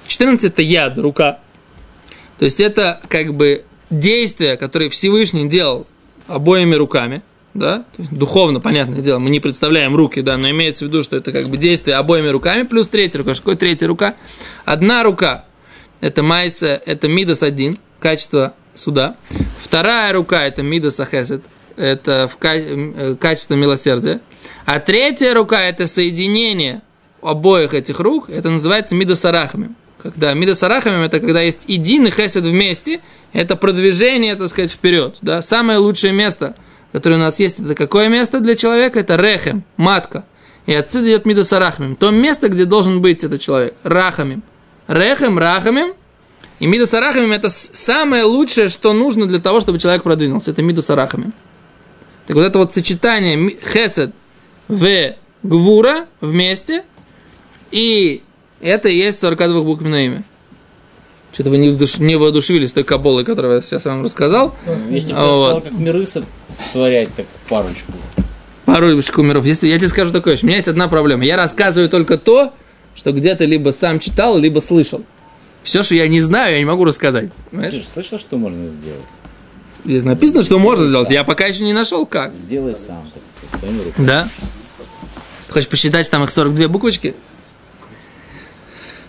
14 0.07 0.45
это 0.45 0.63
яд, 0.63 0.99
рука. 0.99 1.41
То 2.39 2.47
есть 2.47 2.61
это 2.61 3.01
как 3.09 3.35
бы 3.35 3.65
действие, 3.91 4.57
которое 4.57 4.89
Всевышний 4.89 5.47
делал 5.47 5.87
обоими 6.27 6.75
руками, 6.75 7.23
да, 7.55 7.81
То 7.95 8.03
есть 8.03 8.13
духовно, 8.15 8.61
понятное 8.61 9.03
дело, 9.03 9.19
мы 9.19 9.29
не 9.29 9.39
представляем 9.39 9.95
руки, 9.95 10.23
да, 10.23 10.39
но 10.39 10.49
имеется 10.49 10.87
в 10.87 10.89
виду, 10.89 11.03
что 11.03 11.17
это 11.17 11.33
как 11.33 11.51
бы 11.51 11.59
действие 11.59 11.97
обоими 11.97 12.29
руками, 12.29 12.63
плюс 12.63 12.89
третья 12.89 13.19
рука. 13.19 13.35
Что 13.35 13.43
такое 13.43 13.57
третья 13.57 13.87
рука? 13.87 14.15
Одна 14.65 15.03
рука, 15.03 15.45
это 16.01 16.23
майса, 16.23 16.81
это 16.87 17.09
мидас 17.09 17.43
один, 17.43 17.77
качество 18.01 18.55
суда. 18.75 19.17
Вторая 19.59 20.13
рука– 20.13 20.43
это 20.47 20.63
мидас 20.63 21.01
ахесет, 21.01 21.43
это 21.77 22.29
в 22.29 22.37
ка- 22.37 23.17
качество 23.21 23.55
милосердия. 23.55 24.21
А 24.67 24.81
третья 24.81 25.35
рука– 25.35 25.63
это 25.63 25.87
соединение 25.87 26.83
обоих 27.21 27.75
этих 27.75 28.01
рук, 28.01 28.31
это 28.31 28.51
называется 28.51 28.95
мидас 28.95 29.25
арахами. 29.25 29.75
Когда 30.03 30.35
мидас 30.35 30.63
арахами– 30.63 31.05
это 31.07 31.21
когда 31.21 31.41
есть 31.41 31.65
идин 31.69 32.07
и 32.07 32.11
хесед 32.11 32.45
вместе, 32.45 33.01
это 33.33 33.57
продвижение, 33.57 34.35
так 34.37 34.49
сказать, 34.49 34.73
вперед. 34.73 35.17
Да? 35.23 35.43
Самое 35.43 35.79
лучшее 35.79 36.13
место, 36.13 36.55
которое 36.91 37.15
у 37.17 37.19
нас 37.21 37.39
есть, 37.41 37.61
это 37.61 37.75
какое 37.75 38.09
место 38.09 38.41
для 38.41 38.57
человека? 38.57 39.01
Это 39.01 39.17
рехем, 39.17 39.65
матка. 39.77 40.25
И 40.67 40.75
отсюда 40.75 41.07
идет 41.09 41.25
мидас 41.25 41.53
арахамим. 41.53 41.97
То 41.97 42.11
место, 42.11 42.49
где 42.49 42.65
должен 42.65 43.01
быть 43.01 43.25
этот 43.25 43.41
человек. 43.41 43.75
Рахамим. 43.83 44.43
Рехем, 44.89 45.39
рахамим– 45.39 45.95
и 46.63 46.67
мидас 46.69 46.95
арахамим 46.95 47.33
это 47.33 47.49
самое 47.49 48.23
лучшее, 48.23 48.69
что 48.69 48.93
нужно 48.93 49.27
для 49.27 49.41
того, 49.41 49.59
чтобы 49.59 49.81
человек 49.81 50.05
продвинулся. 50.05 50.53
Это 50.53 50.63
мидас 50.63 50.91
арахамим. 50.91 51.35
Так 52.29 52.37
вот 52.37 52.43
это 52.43 52.57
вот 52.61 52.73
сочетание 52.73 53.57
хесед 53.73 54.13
в 54.69 55.15
гвура 55.43 56.07
вместе, 56.21 56.85
и 57.73 58.23
это 58.61 58.89
и 58.89 58.97
есть 58.97 59.19
42 59.19 59.63
буквенное 59.63 60.05
имя. 60.07 60.23
Что-то 61.33 61.51
вы 61.51 61.57
не, 61.57 61.71
вдуш... 61.71 61.99
не 61.99 62.15
воодушевились 62.15 62.71
той 62.71 62.85
каболой, 62.85 63.25
которую 63.25 63.57
я 63.57 63.61
сейчас 63.61 63.85
вам 63.87 64.05
рассказал. 64.05 64.55
Если 64.89 65.13
бы 65.13 65.19
я 65.19 65.27
вот. 65.27 65.65
как 65.65 65.73
миры 65.73 66.07
со- 66.07 66.25
сотворять, 66.49 67.13
так 67.17 67.27
парочку. 67.49 67.91
Парочку 68.67 69.23
миров. 69.23 69.45
Если, 69.45 69.67
я 69.67 69.79
тебе 69.79 69.89
скажу 69.89 70.13
такое, 70.13 70.39
у 70.41 70.47
меня 70.47 70.59
есть 70.59 70.69
одна 70.69 70.87
проблема. 70.87 71.25
Я 71.25 71.37
рассказываю 71.37 71.91
только 71.91 72.19
то, 72.19 72.53
что 72.95 73.11
где-то 73.11 73.47
либо 73.47 73.71
сам 73.71 73.99
читал, 73.99 74.39
либо 74.39 74.61
слышал. 74.61 75.05
Все, 75.63 75.83
что 75.83 75.95
я 75.95 76.09
не 76.09 76.21
знаю, 76.21 76.53
я 76.55 76.59
не 76.59 76.65
могу 76.65 76.85
рассказать. 76.85 77.27
Ты 77.31 77.51
Понимаешь? 77.51 77.75
же 77.75 77.85
слышал, 77.85 78.19
что 78.19 78.37
можно 78.37 78.67
сделать? 78.69 79.01
Здесь 79.85 80.05
написано, 80.05 80.43
что 80.43 80.59
можно 80.59 80.87
сделать. 80.87 81.11
Я 81.11 81.25
пока 81.25 81.47
еще 81.47 81.65
не 81.65 81.73
нашел 81.73 82.07
как. 82.07 82.35
Сделай 82.35 82.75
сам, 82.75 83.05
так 83.13 83.23
сказать, 83.37 83.61
своими 83.61 83.83
руками. 83.85 84.07
Да? 84.07 84.29
Хочешь 85.51 85.69
посчитать, 85.69 86.09
там 86.11 86.25
их 86.25 86.31
42 86.31 86.69
буквочки? 86.69 87.15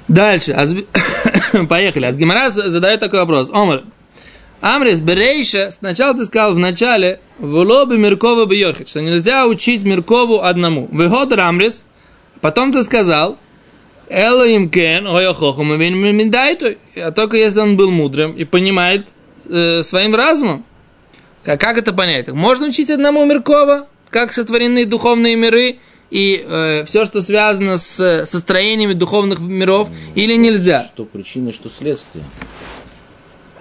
Дальше. 0.08 0.52
Азби- 0.52 0.88
Поехали. 1.68 2.06
Азгимара 2.06 2.50
задает 2.50 3.00
такой 3.00 3.20
вопрос. 3.20 3.50
Омар. 3.52 3.84
Амрис 4.62 5.00
Берейша, 5.02 5.72
сначала 5.72 6.14
ты 6.18 6.24
сказал 6.26 6.54
в 6.54 6.60
начале, 6.60 7.20
Волобы 7.38 7.98
Меркова 7.98 8.46
Бьехит, 8.46 8.88
что 8.88 9.02
нельзя 9.02 9.46
учить 9.46 9.84
Меркову 9.84 10.42
одному. 10.42 10.88
Выход 10.92 11.34
Амрис, 11.34 11.86
потом 12.40 12.72
ты 12.72 12.82
сказал, 12.84 13.38
Элоим 14.10 14.70
Кен, 14.70 15.08
Ойохоху, 15.08 15.64
Миндайту, 15.64 16.76
а 16.96 17.12
только 17.12 17.38
если 17.38 17.60
он 17.60 17.78
был 17.78 17.92
мудрым 17.92 18.34
и 18.34 18.44
понимает 18.44 19.08
э, 19.50 19.84
своим 19.84 20.16
разумом. 20.16 20.66
Как, 21.44 21.60
как 21.60 21.78
это 21.78 21.94
понять? 21.94 22.30
Можно 22.30 22.68
учить 22.68 22.90
одному 22.90 23.26
Меркова, 23.26 23.88
как 24.10 24.34
сотворены 24.34 24.86
духовные 24.86 25.36
миры 25.36 25.78
и 26.12 26.84
все, 26.86 27.06
что 27.06 27.22
связано 27.22 27.78
с, 27.78 28.26
со 28.26 28.40
строениями 28.40 28.94
духовных 28.94 29.40
миров, 29.40 29.90
или 30.14 30.36
нельзя? 30.36 30.84
Что 30.84 31.06
причина, 31.06 31.52
что 31.52 31.70
следствие. 31.70 32.24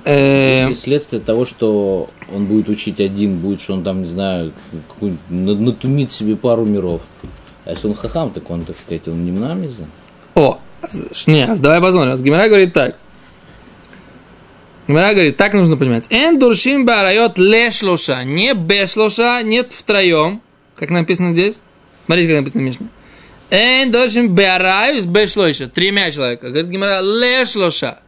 Э, 0.04 0.68
Если 0.68 0.82
следствие 0.82 1.20
того, 1.20 1.46
что 1.46 2.10
он 2.34 2.46
будет 2.46 2.68
учить 2.68 3.00
один, 3.00 3.38
будет, 3.38 3.62
что 3.62 3.74
он 3.74 3.84
там, 3.84 4.02
не 4.02 4.08
знаю, 4.08 4.52
натумит 5.30 6.12
себе 6.12 6.36
пару 6.36 6.64
миров. 6.64 7.02
А 7.64 7.70
если 7.70 7.86
он 7.88 7.94
хахам, 7.94 8.30
так 8.30 8.50
он, 8.50 8.64
так 8.64 8.76
сказать, 8.78 9.06
он 9.08 9.24
не 9.24 9.30
мнамиза. 9.30 9.86
О, 10.34 10.58
не, 11.26 11.46
давай 11.56 11.80
посмотрим. 11.80 12.16
Гимера 12.16 12.48
говорит 12.48 12.72
так. 12.72 12.96
Гмара 14.88 15.12
говорит, 15.12 15.36
так 15.36 15.54
нужно 15.54 15.76
понимать. 15.76 16.06
Эн 16.10 16.38
дуршим 16.38 16.84
барайот 16.84 17.38
лешлоша, 17.38 18.24
не 18.24 18.52
бешлоша, 18.52 19.42
нет 19.42 19.72
втроем, 19.72 20.42
как 20.76 20.90
написано 20.90 21.32
здесь. 21.32 21.62
Смотрите, 22.06 22.28
как 22.30 22.40
написано 22.40 22.62
в 22.62 22.66
Мишне. 22.66 22.88
Эн 23.50 23.92
дуршим 23.92 24.34
барайот 24.34 25.04
бешлоша, 25.04 25.68
тремя 25.68 26.10
человека. 26.10 26.48
Говорит 26.48 26.70
Гмара, 26.70 27.00
лешлоша. 27.00 28.00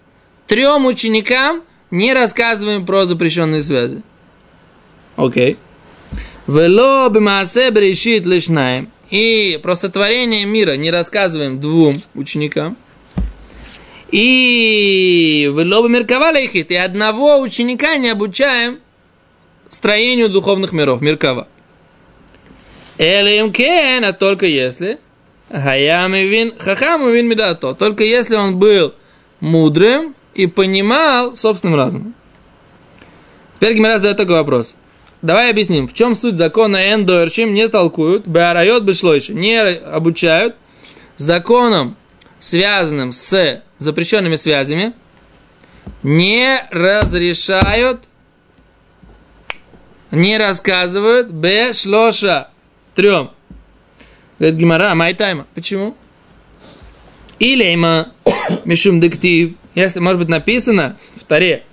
Трем 0.48 0.86
ученикам 0.86 1.62
не 1.90 2.12
рассказываем 2.12 2.84
про 2.84 3.06
запрещенные 3.06 3.62
связи. 3.62 4.02
Окей. 5.16 5.56
Вело 6.48 7.08
бимаасе 7.08 7.70
берешит 7.70 8.26
лишнаем. 8.26 8.90
И 9.10 9.58
про 9.62 9.76
сотворение 9.76 10.44
мира 10.44 10.76
не 10.76 10.90
рассказываем 10.90 11.60
двум 11.60 11.94
ученикам. 12.14 12.76
И 14.10 15.50
в 15.52 15.58
лобы 15.64 15.88
мерковали 15.88 16.44
их, 16.44 16.54
и 16.54 16.74
одного 16.74 17.40
ученика 17.40 17.96
не 17.96 18.08
обучаем 18.08 18.80
строению 19.70 20.28
духовных 20.28 20.72
миров, 20.72 21.00
меркова. 21.00 21.48
Элем 22.96 23.52
кен, 23.52 24.04
а 24.04 24.12
только 24.12 24.46
если 24.46 24.98
Хаям 25.50 26.14
и 26.14 26.26
вин, 26.26 26.54
хахам 26.58 27.08
и 27.08 27.12
вин 27.12 27.28
медато. 27.28 27.74
Только 27.74 28.04
если 28.04 28.34
он 28.34 28.58
был 28.58 28.94
мудрым 29.40 30.14
и 30.34 30.46
понимал 30.46 31.36
собственным 31.36 31.76
разумом. 31.76 32.14
Теперь 33.56 33.74
Гимара 33.74 33.98
задает 33.98 34.16
такой 34.16 34.36
вопрос. 34.36 34.74
Давай 35.24 35.50
объясним, 35.50 35.88
в 35.88 35.94
чем 35.94 36.16
суть 36.16 36.36
закона 36.36 36.92
Эндоерчим 36.92 37.54
не 37.54 37.66
толкуют, 37.68 38.26
Беарайот 38.26 38.82
Бешлойши, 38.82 39.32
не 39.32 39.58
обучают 39.58 40.54
законом, 41.16 41.96
связанным 42.38 43.10
с 43.10 43.62
запрещенными 43.78 44.36
связями, 44.36 44.92
не 46.02 46.60
разрешают, 46.70 48.02
не 50.10 50.36
рассказывают 50.36 51.30
Бешлоша 51.30 52.50
трем. 52.94 53.30
Говорит 54.38 54.58
Гимара, 54.58 54.94
майтайма. 54.94 55.46
Почему? 55.54 55.96
Или 57.38 57.74
мишум 58.66 59.00
дектив, 59.00 59.54
если 59.74 60.00
может 60.00 60.18
быть 60.18 60.28
написано 60.28 60.98
в 61.16 61.24
Таре, 61.24 61.64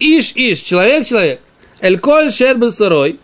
Иш, 0.00 0.32
Иш, 0.34 0.60
человек, 0.60 1.06
человек, 1.06 1.42
Эль-коль 1.80 2.32
шербы 2.32 2.70
сырой, 2.70 3.18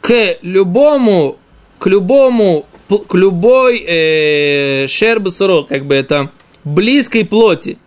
к 0.00 0.38
любому, 0.42 1.38
к 1.78 1.86
любому, 1.86 2.66
к 2.88 3.14
любой 3.14 3.84
э, 3.86 4.86
шербы 4.88 5.30
сырой, 5.30 5.66
как 5.66 5.86
бы 5.86 5.94
это, 5.94 6.30
близкой 6.64 7.24
плоти 7.24 7.78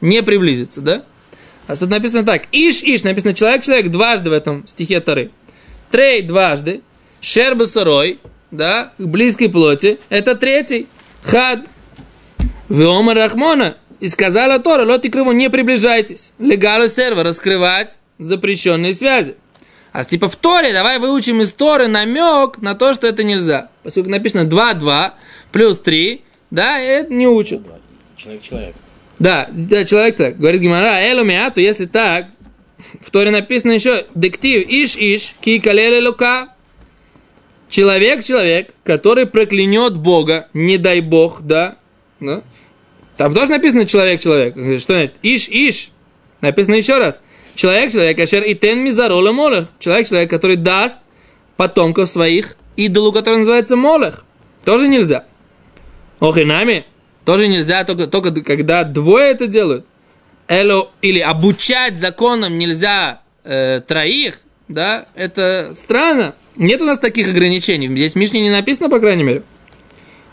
не 0.00 0.22
приблизится, 0.22 0.80
да? 0.80 1.04
А 1.66 1.76
тут 1.76 1.90
написано 1.90 2.24
так, 2.24 2.46
иш, 2.52 2.82
иш, 2.82 3.02
написано 3.02 3.34
человек, 3.34 3.64
человек 3.64 3.88
дважды 3.88 4.30
в 4.30 4.32
этом 4.32 4.66
стихе 4.66 5.00
Тары. 5.00 5.30
Трей 5.90 6.22
дважды, 6.22 6.80
шербы 7.20 7.66
сырой, 7.66 8.18
да, 8.50 8.92
к 8.96 9.04
близкой 9.04 9.48
плоти, 9.48 9.98
это 10.08 10.34
третий, 10.34 10.86
хад, 11.22 11.60
Веома 12.68 13.14
Рахмона, 13.14 13.76
и 14.00 14.08
сказала 14.08 14.58
Тора, 14.58 14.84
лоти 14.84 15.08
крыву, 15.08 15.32
не 15.32 15.50
приближайтесь. 15.50 16.32
Легалу 16.38 16.88
серва, 16.88 17.22
раскрывать 17.22 17.98
запрещенные 18.18 18.94
связи. 18.94 19.36
А 19.92 20.04
типа 20.04 20.28
в 20.28 20.36
Торе 20.36 20.72
давай 20.72 20.98
выучим 20.98 21.40
из 21.40 21.52
Торы 21.52 21.88
намек 21.88 22.58
на 22.58 22.74
то, 22.74 22.92
что 22.92 23.06
это 23.06 23.24
нельзя. 23.24 23.70
Поскольку 23.82 24.10
написано 24.10 24.46
2-2 24.46 25.12
плюс 25.52 25.78
3, 25.80 26.22
да, 26.50 26.78
это 26.78 27.12
не 27.12 27.26
учат. 27.26 27.62
Человек-человек. 28.16 28.74
Да, 29.18 29.48
да, 29.50 29.84
человек-человек. 29.84 30.36
Говорит 30.36 30.60
Гимара, 30.60 31.00
элу 31.00 31.24
то 31.50 31.60
если 31.60 31.86
так, 31.86 32.26
в 33.00 33.10
Торе 33.10 33.30
написано 33.30 33.72
еще 33.72 34.04
дектив 34.14 34.66
иш-иш, 34.68 35.34
ки 35.40 35.58
калеле 35.58 36.06
лука. 36.06 36.48
Человек-человек, 37.68 38.74
который 38.84 39.26
проклянет 39.26 39.96
Бога, 39.96 40.48
не 40.52 40.78
дай 40.78 41.00
Бог, 41.00 41.40
да, 41.42 41.76
да. 42.20 42.42
Там 43.16 43.34
тоже 43.34 43.50
написано 43.50 43.86
человек-человек. 43.86 44.54
Что 44.80 44.92
значит? 44.92 45.14
Иш-иш. 45.22 45.90
Написано 46.42 46.74
еще 46.74 46.98
раз. 46.98 47.20
Человек-человек, 47.56 48.18
ашер 48.20 48.44
и 48.44 48.54
тен 48.54 48.80
мизарола 48.80 49.32
молех. 49.32 49.68
Человек-человек, 49.78 50.30
который 50.30 50.56
даст 50.56 50.98
потомков 51.56 52.08
своих 52.08 52.56
идолу, 52.76 53.12
который 53.12 53.38
называется 53.38 53.76
молех. 53.76 54.24
Тоже 54.64 54.88
нельзя. 54.88 55.24
Охинами. 56.20 56.84
Тоже 57.24 57.48
нельзя, 57.48 57.82
только, 57.84 58.06
только 58.06 58.42
когда 58.42 58.84
двое 58.84 59.30
это 59.30 59.48
делают. 59.48 59.84
Эло, 60.48 60.90
или 61.02 61.18
обучать 61.18 61.98
законам 61.98 62.56
нельзя 62.56 63.22
э, 63.42 63.80
троих, 63.80 64.40
да, 64.68 65.06
это 65.16 65.72
странно. 65.74 66.36
Нет 66.54 66.80
у 66.82 66.84
нас 66.84 67.00
таких 67.00 67.28
ограничений. 67.28 67.88
Здесь 67.88 68.12
в 68.12 68.16
Мишне 68.16 68.40
не 68.42 68.50
написано, 68.50 68.88
по 68.88 69.00
крайней 69.00 69.24
мере. 69.24 69.42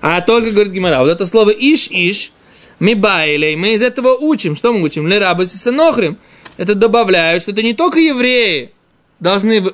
А 0.01 0.21
только, 0.21 0.51
говорит 0.51 0.73
Гимара, 0.73 0.99
вот 0.99 1.09
это 1.09 1.25
слово 1.25 1.49
иш-иш, 1.49 2.31
мы 2.77 2.95
байлей, 2.95 3.55
мы 3.55 3.73
из 3.73 3.81
этого 3.81 4.15
учим. 4.15 4.55
Что 4.55 4.71
мы 4.71 4.83
учим? 4.83 5.07
Лерабас 5.07 5.53
и. 5.53 6.17
Это 6.57 6.75
добавляют, 6.75 7.43
что 7.43 7.51
это 7.51 7.63
не 7.63 7.73
только 7.73 7.99
евреи 7.99 8.71
должны 9.19 9.73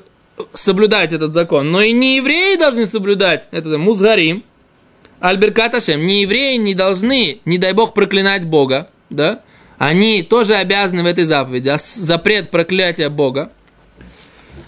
соблюдать 0.53 1.11
этот 1.11 1.33
закон, 1.33 1.71
но 1.71 1.81
и 1.81 1.91
не 1.91 2.17
евреи 2.17 2.55
должны 2.55 2.85
соблюдать 2.85 3.47
этот 3.51 3.77
музгарим. 3.77 4.43
Альберкат 5.19 5.75
Ашем, 5.75 6.05
не 6.05 6.21
евреи 6.21 6.55
не 6.55 6.73
должны, 6.73 7.41
не 7.43 7.57
дай 7.57 7.73
бог, 7.73 7.93
проклинать 7.93 8.45
Бога, 8.45 8.89
да? 9.09 9.41
Они 9.77 10.23
тоже 10.23 10.55
обязаны 10.55 11.03
в 11.03 11.05
этой 11.05 11.25
заповеди, 11.25 11.69
а 11.69 11.77
запрет 11.77 12.51
проклятия 12.51 13.09
Бога. 13.09 13.51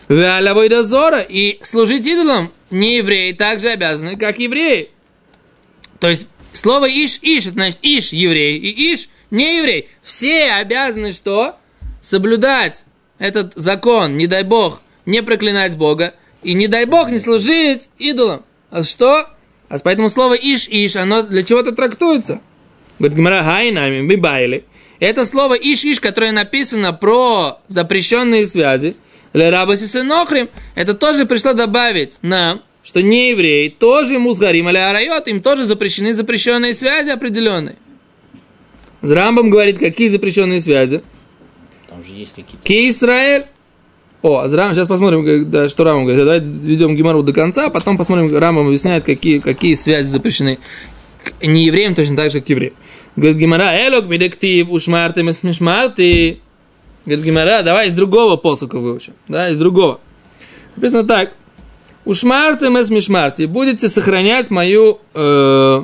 дозора 0.07 1.21
и 1.21 1.59
служить 1.63 2.05
идолам 2.05 2.51
не 2.69 2.97
евреи 2.97 3.31
также 3.31 3.69
обязаны, 3.69 4.17
как 4.17 4.39
евреи. 4.39 4.89
То 5.99 6.09
есть 6.09 6.27
слово 6.51 6.89
иш-иш, 6.89 7.43
это 7.45 7.53
значит 7.53 7.79
иш 7.81 8.11
еврей 8.11 8.57
и 8.57 8.93
иш 8.93 9.09
не 9.29 9.57
еврей. 9.57 9.89
Все 10.01 10.51
обязаны 10.51 11.13
что? 11.13 11.55
Соблюдать 12.01 12.85
этот 13.19 13.53
закон, 13.55 14.17
не 14.17 14.27
дай 14.27 14.43
бог, 14.43 14.81
не 15.05 15.21
проклинать 15.21 15.77
Бога, 15.77 16.13
и 16.43 16.53
не 16.53 16.67
дай 16.67 16.85
бог 16.85 17.09
не 17.09 17.19
служить 17.19 17.89
идолам. 17.99 18.43
А 18.71 18.83
что? 18.83 19.27
А 19.69 19.77
поэтому 19.83 20.09
слово 20.09 20.35
иш-иш, 20.35 20.95
оно 20.95 21.21
для 21.21 21.43
чего-то 21.43 21.71
трактуется. 21.71 22.41
Говорит 22.99 23.17
Гмара 23.17 23.43
Хайнами, 23.43 24.05
Бибайли. 24.05 24.65
Это 24.99 25.23
слово 25.25 25.55
иш-иш, 25.55 25.99
которое 25.99 26.31
написано 26.31 26.93
про 26.93 27.59
запрещенные 27.67 28.45
связи, 28.45 28.95
Лерабаси 29.33 29.85
Сенохрим, 29.85 30.49
это 30.75 30.93
тоже 30.93 31.25
пришло 31.25 31.53
добавить 31.53 32.17
нам, 32.21 32.61
что 32.83 33.01
не 33.01 33.29
евреи 33.29 33.69
тоже 33.69 34.19
музгарим 34.19 34.69
или 34.69 34.77
арайот, 34.77 35.27
им 35.27 35.41
тоже 35.41 35.65
запрещены 35.65 36.13
запрещенные 36.13 36.73
связи 36.73 37.09
определенные. 37.09 37.75
Зрамбам 39.01 39.49
говорит, 39.49 39.79
какие 39.79 40.09
запрещенные 40.09 40.59
связи? 40.59 41.01
Там 41.91 42.03
же 42.05 42.13
есть 42.13 42.33
какие-то... 42.33 42.63
Ки 42.63 42.89
о, 44.23 44.37
а 44.41 44.55
Рам, 44.55 44.73
сейчас 44.73 44.87
посмотрим, 44.87 45.49
да, 45.49 45.67
что 45.67 45.83
Рамам 45.83 46.05
говорит. 46.05 46.23
Давайте 46.23 46.45
ведем 46.45 46.95
Гимару 46.95 47.23
до 47.23 47.33
конца, 47.33 47.65
а 47.65 47.69
потом 47.69 47.97
посмотрим, 47.97 48.35
Рамам 48.37 48.67
объясняет, 48.67 49.03
какие, 49.03 49.39
какие 49.39 49.73
связи 49.73 50.07
запрещены 50.07 50.59
не 51.41 51.65
евреям, 51.65 51.95
точно 51.95 52.15
так 52.15 52.31
же, 52.31 52.39
как 52.39 52.49
евреям. 52.49 52.75
Говорит 53.15 53.37
Гимара, 53.37 53.75
элок 53.75 54.05
медектив 54.05 54.69
ушмарты 54.69 55.23
мишмарты. 55.23 56.39
Говорит 57.05 57.25
Гимара, 57.25 57.63
давай 57.63 57.87
из 57.87 57.93
другого 57.93 58.37
посока 58.37 58.77
выучим. 58.79 59.13
Да, 59.27 59.49
из 59.49 59.57
другого. 59.57 59.99
Написано 60.75 61.03
так. 61.03 61.33
Ушмарты 62.05 62.69
мишмарты. 62.69 63.47
Будете 63.47 63.89
сохранять 63.89 64.49
мою, 64.49 64.99
э, 65.13 65.83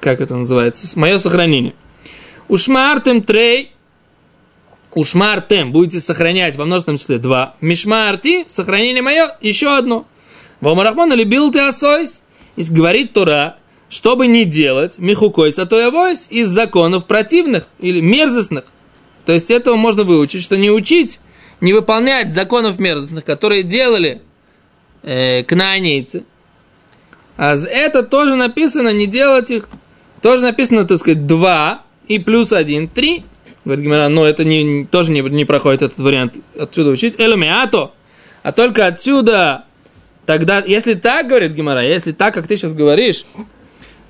как 0.00 0.20
это 0.20 0.34
называется, 0.34 0.86
мое 0.98 1.18
сохранение. 1.18 1.74
Ушмартем 2.48 3.22
трей 3.22 3.73
Ушмартем 4.94 5.72
будете 5.72 6.00
сохранять 6.00 6.56
во 6.56 6.64
множественном 6.64 6.98
числе 6.98 7.18
два. 7.18 7.56
Мишмарти, 7.60 8.44
сохранение 8.46 9.02
мое, 9.02 9.36
еще 9.40 9.76
одно. 9.76 10.06
Вамарахман 10.60 11.12
любил 11.12 11.50
ты 11.50 11.60
асойс. 11.60 12.22
И 12.56 12.62
говорит 12.70 13.12
Тора, 13.12 13.56
чтобы 13.88 14.28
не 14.28 14.44
делать 14.44 14.98
михукой 14.98 15.52
сатоявойс 15.52 16.28
из 16.30 16.48
законов 16.48 17.06
противных 17.06 17.66
или 17.80 18.00
мерзостных. 18.00 18.64
То 19.26 19.32
есть 19.32 19.50
этого 19.50 19.76
можно 19.76 20.04
выучить, 20.04 20.42
что 20.42 20.56
не 20.56 20.70
учить, 20.70 21.18
не 21.60 21.72
выполнять 21.72 22.32
законов 22.32 22.78
мерзостных, 22.78 23.24
которые 23.24 23.64
делали 23.64 24.22
э, 25.02 25.42
кнаанейцы. 25.42 26.24
А 27.36 27.56
это 27.56 28.02
тоже 28.04 28.36
написано, 28.36 28.92
не 28.92 29.06
делать 29.06 29.50
их. 29.50 29.68
Тоже 30.22 30.42
написано, 30.42 30.84
так 30.84 30.98
сказать, 30.98 31.26
два 31.26 31.82
и 32.06 32.18
плюс 32.18 32.52
один, 32.52 32.88
три. 32.88 33.24
Говорит 33.64 33.84
Гимара, 33.84 34.08
но 34.08 34.26
это 34.26 34.44
не, 34.44 34.84
тоже 34.84 35.10
не, 35.10 35.20
не 35.20 35.44
проходит 35.44 35.82
этот 35.82 35.98
вариант 35.98 36.36
отсюда 36.58 36.90
учить. 36.90 37.14
Элюмиато. 37.18 37.92
А 38.42 38.52
только 38.52 38.86
отсюда, 38.86 39.64
тогда, 40.26 40.62
если 40.66 40.94
так, 40.94 41.28
говорит 41.28 41.52
Гимара, 41.52 41.82
если 41.82 42.12
так, 42.12 42.34
как 42.34 42.46
ты 42.46 42.56
сейчас 42.56 42.74
говоришь, 42.74 43.24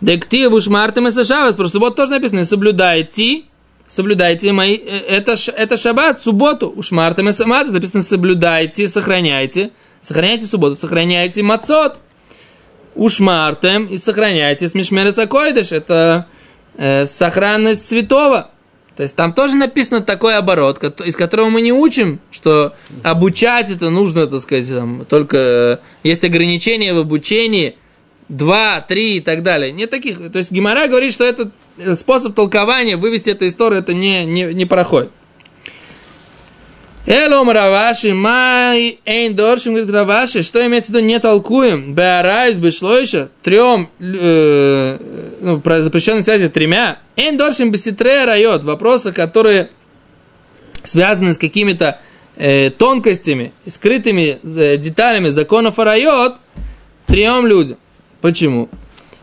дектив 0.01 0.53
уж 0.53 0.67
мартем 0.67 1.07
и 1.07 1.11
сашавас, 1.11 1.55
просто 1.55 1.79
вот 1.79 1.95
тоже 1.95 2.11
написано, 2.11 2.45
соблюдайте 2.45 3.45
соблюдайте 3.87 4.53
мои, 4.53 4.77
э, 4.77 4.99
это, 5.09 5.35
это 5.57 5.77
шаббат, 5.77 6.21
субботу, 6.21 6.73
уж 6.75 6.91
мартам 6.91 7.29
и 7.29 7.33
самат, 7.33 7.69
записано 7.69 8.03
соблюдайте, 8.03 8.89
сохраняйте, 8.89 9.71
сохраняйте 10.01 10.47
субботу, 10.47 10.77
сохраняйте 10.77 11.43
мацот, 11.43 11.99
уж 12.95 13.21
мартем 13.21 13.87
и 13.87 13.99
сохраняйте 13.99 14.69
смешмеры 14.69 15.13
сакойдыш, 15.13 15.73
это 15.73 16.27
э, 16.77 17.07
сохранность 17.07 17.87
святого. 17.87 18.51
То 18.97 19.03
есть 19.03 19.17
там 19.17 19.33
тоже 19.33 19.57
написано 19.57 20.03
такой 20.03 20.37
оборот, 20.37 20.83
из 21.05 21.17
которого 21.17 21.49
мы 21.49 21.61
не 21.61 21.73
учим, 21.73 22.21
что 22.31 22.75
обучать 23.03 23.71
это 23.71 23.91
нужно, 23.91 24.27
так 24.27 24.41
сказать, 24.41 24.69
там, 24.69 25.05
только 25.05 25.37
э, 25.37 25.79
есть 26.05 26.25
ограничения 26.25 26.95
в 26.95 26.99
обучении, 26.99 27.77
два, 28.29 28.81
три 28.81 29.17
и 29.17 29.21
так 29.21 29.43
далее. 29.43 29.73
Нет 29.73 29.91
таких. 29.91 30.31
То 30.31 30.39
есть 30.39 30.53
Гимара 30.53 30.87
говорит, 30.87 31.13
что 31.13 31.25
этот 31.25 31.53
э, 31.77 31.97
способ 31.97 32.35
толкования, 32.35 32.97
вывести 32.97 33.31
эту 33.31 33.49
историю, 33.49 33.81
это 33.81 33.95
не, 33.95 34.25
не, 34.27 34.55
не 34.55 34.65
проходит. 34.65 35.11
Элом 37.07 37.51
Раваши, 37.51 38.15
май 38.15 38.99
эйн 39.05 39.37
доршим, 39.37 39.75
говорит 39.75 39.93
Раваши, 39.93 40.43
что 40.43 40.65
имеется 40.65 40.91
в 40.91 40.95
виду, 40.95 41.05
не 41.05 41.21
толкуем, 41.21 41.95
беарайс, 41.95 42.57
бешлойша, 42.57 43.29
трем, 43.43 43.91
э, 44.01 44.99
ну, 45.41 45.61
про 45.61 45.83
запрещенные 45.83 46.23
связи 46.23 46.49
тремя, 46.49 47.01
эйн 47.17 47.37
доршим 47.37 47.71
беситре 47.71 48.25
райот, 48.25 48.65
вопросы, 48.65 49.13
которые 49.13 49.69
связаны 50.83 51.35
с 51.35 51.39
какими-то 51.39 51.99
э, 52.37 52.71
тонкостями, 52.71 53.53
скрытыми 53.67 54.39
э, 54.43 54.79
деталями 54.79 55.29
законов 55.29 55.79
райот, 55.79 56.37
трем 57.07 57.47
людям. 57.47 57.77
Почему? 58.23 58.71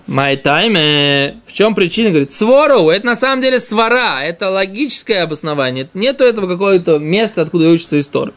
My 0.07 0.41
time, 0.41 0.77
э, 0.77 1.33
в 1.45 1.53
чем 1.53 1.75
причина? 1.75 2.09
Говорит, 2.09 2.31
свору, 2.31 2.89
это 2.89 3.05
на 3.05 3.15
самом 3.15 3.41
деле 3.41 3.59
свара, 3.59 4.23
это 4.23 4.49
логическое 4.49 5.23
обоснование. 5.23 5.89
Нету 5.93 6.23
этого 6.23 6.47
какого-то 6.47 6.97
места, 6.97 7.43
откуда 7.43 7.69
учится 7.69 7.99
история. 7.99 8.33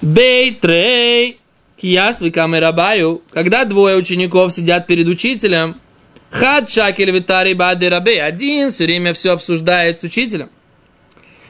Бей, 0.00 0.52
трей, 0.52 1.40
кияс, 1.76 2.22
камерабаю. 2.32 3.22
Когда 3.32 3.64
двое 3.64 3.96
учеников 3.96 4.52
сидят 4.52 4.86
перед 4.86 5.06
учителем, 5.08 5.80
хад 6.30 6.70
шакель 6.70 7.10
витари 7.10 7.54
бады 7.54 7.88
рабей. 7.90 8.22
Один 8.22 8.70
все 8.70 8.84
время 8.84 9.12
все 9.14 9.32
обсуждает 9.32 10.00
с 10.00 10.04
учителем. 10.04 10.50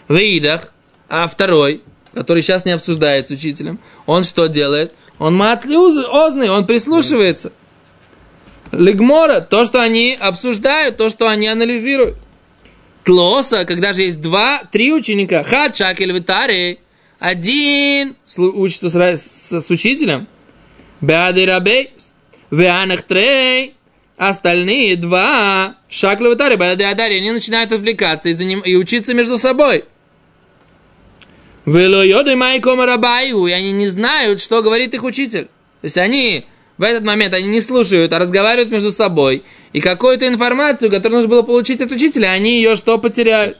Выидах, 0.08 0.72
а 1.10 1.28
второй, 1.28 1.82
который 2.14 2.42
сейчас 2.42 2.64
не 2.64 2.72
обсуждает 2.72 3.28
с 3.28 3.30
учителем, 3.30 3.78
он 4.06 4.24
что 4.24 4.46
делает? 4.46 4.94
Он 5.18 5.36
матли 5.36 5.74
озный, 5.74 6.48
он 6.48 6.66
прислушивается. 6.66 7.52
Лигмора, 8.72 9.40
то, 9.40 9.64
что 9.64 9.80
они 9.80 10.16
обсуждают, 10.20 10.96
то, 10.96 11.08
что 11.08 11.28
они 11.28 11.46
анализируют. 11.48 12.16
Тлоса, 13.04 13.64
когда 13.64 13.92
же 13.94 14.02
есть 14.02 14.20
два, 14.20 14.62
три 14.70 14.92
ученика, 14.92 15.42
хачак 15.42 16.00
или 16.00 16.12
витари, 16.12 16.78
один 17.18 18.16
учится 18.36 18.90
с, 18.90 19.22
с- 19.22 19.60
с 19.66 19.70
учителем, 19.70 20.26
беады 21.00 21.46
рабей, 21.46 21.92
веанах 22.50 23.02
трей, 23.02 23.74
остальные 24.18 24.96
два, 24.96 25.76
шак 25.88 26.20
витари, 26.20 26.56
беады 26.56 26.84
адари, 26.84 27.16
они 27.16 27.30
начинают 27.32 27.72
отвлекаться 27.72 28.28
и, 28.28 28.34
заним- 28.34 28.62
и 28.64 28.76
учиться 28.76 29.14
между 29.14 29.38
собой. 29.38 29.84
Вело 31.64 32.02
йоды 32.02 32.36
майком 32.36 32.80
рабаю, 32.80 33.46
и 33.46 33.52
они 33.52 33.72
не 33.72 33.86
знают, 33.88 34.40
что 34.40 34.62
говорит 34.62 34.92
их 34.94 35.02
учитель. 35.02 35.44
То 35.44 35.84
есть 35.84 35.98
они 35.98 36.44
в 36.78 36.82
этот 36.82 37.04
момент 37.04 37.34
они 37.34 37.48
не 37.48 37.60
слушают, 37.60 38.12
а 38.12 38.18
разговаривают 38.20 38.70
между 38.70 38.92
собой. 38.92 39.42
И 39.72 39.80
какую-то 39.80 40.26
информацию, 40.28 40.90
которую 40.90 41.20
нужно 41.20 41.28
было 41.28 41.42
получить 41.42 41.80
от 41.80 41.90
учителя, 41.90 42.30
они 42.30 42.56
ее 42.56 42.76
что 42.76 42.98
потеряют? 42.98 43.58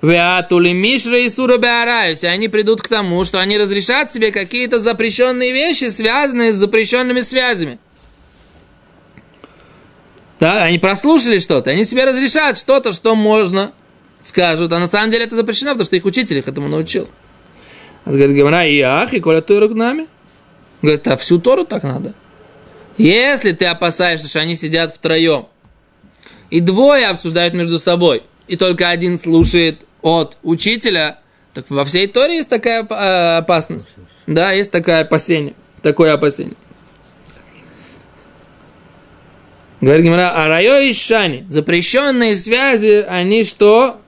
Веатули 0.00 0.72
Мишра 0.72 1.18
и 1.18 1.28
Сура 1.28 1.58
они 1.58 2.48
придут 2.48 2.80
к 2.80 2.88
тому, 2.88 3.24
что 3.24 3.38
они 3.38 3.58
разрешат 3.58 4.10
себе 4.10 4.32
какие-то 4.32 4.80
запрещенные 4.80 5.52
вещи, 5.52 5.90
связанные 5.90 6.54
с 6.54 6.56
запрещенными 6.56 7.20
связями. 7.20 7.78
Да, 10.38 10.64
они 10.64 10.78
прослушали 10.78 11.38
что-то, 11.38 11.68
они 11.68 11.84
себе 11.84 12.06
разрешат 12.06 12.56
что-то, 12.56 12.94
что 12.94 13.14
можно, 13.14 13.72
скажут, 14.22 14.72
а 14.72 14.78
на 14.78 14.86
самом 14.86 15.10
деле 15.10 15.24
это 15.24 15.36
запрещено, 15.36 15.72
потому 15.72 15.84
что 15.84 15.96
их 15.96 16.06
учитель 16.06 16.38
их 16.38 16.48
этому 16.48 16.68
научил. 16.68 17.10
А 18.06 18.10
говорит, 18.10 18.34
Гамара, 18.34 18.66
и 18.66 18.80
ах, 18.80 19.12
и 19.12 19.20
коля 19.20 19.42
Тору 19.42 19.68
к 19.68 19.74
нами. 19.74 20.06
Говорит, 20.80 21.06
а 21.08 21.18
всю 21.18 21.38
Тору 21.38 21.66
так 21.66 21.82
надо. 21.82 22.14
Если 22.96 23.52
ты 23.52 23.66
опасаешься, 23.66 24.28
что 24.28 24.40
они 24.40 24.54
сидят 24.54 24.94
втроем, 24.94 25.46
и 26.50 26.60
двое 26.60 27.06
обсуждают 27.06 27.54
между 27.54 27.78
собой, 27.78 28.22
и 28.48 28.56
только 28.56 28.88
один 28.88 29.16
слушает 29.16 29.86
от 30.02 30.36
учителя, 30.42 31.20
так 31.54 31.68
во 31.68 31.84
всей 31.84 32.06
Торе 32.06 32.36
есть 32.36 32.48
такая 32.48 32.86
э, 32.88 33.36
опасность. 33.38 33.94
Да, 34.26 34.52
есть 34.52 34.70
такое 34.70 35.00
опасение. 35.00 35.54
Такое 35.82 36.12
опасение. 36.12 36.54
Говорит 39.80 40.04
Гимара, 40.04 40.32
а 40.34 40.46
райо 40.46 40.78
и 40.78 40.92
шани, 40.92 41.46
запрещенные 41.48 42.34
связи, 42.34 43.04
они 43.08 43.44
что? 43.44 44.00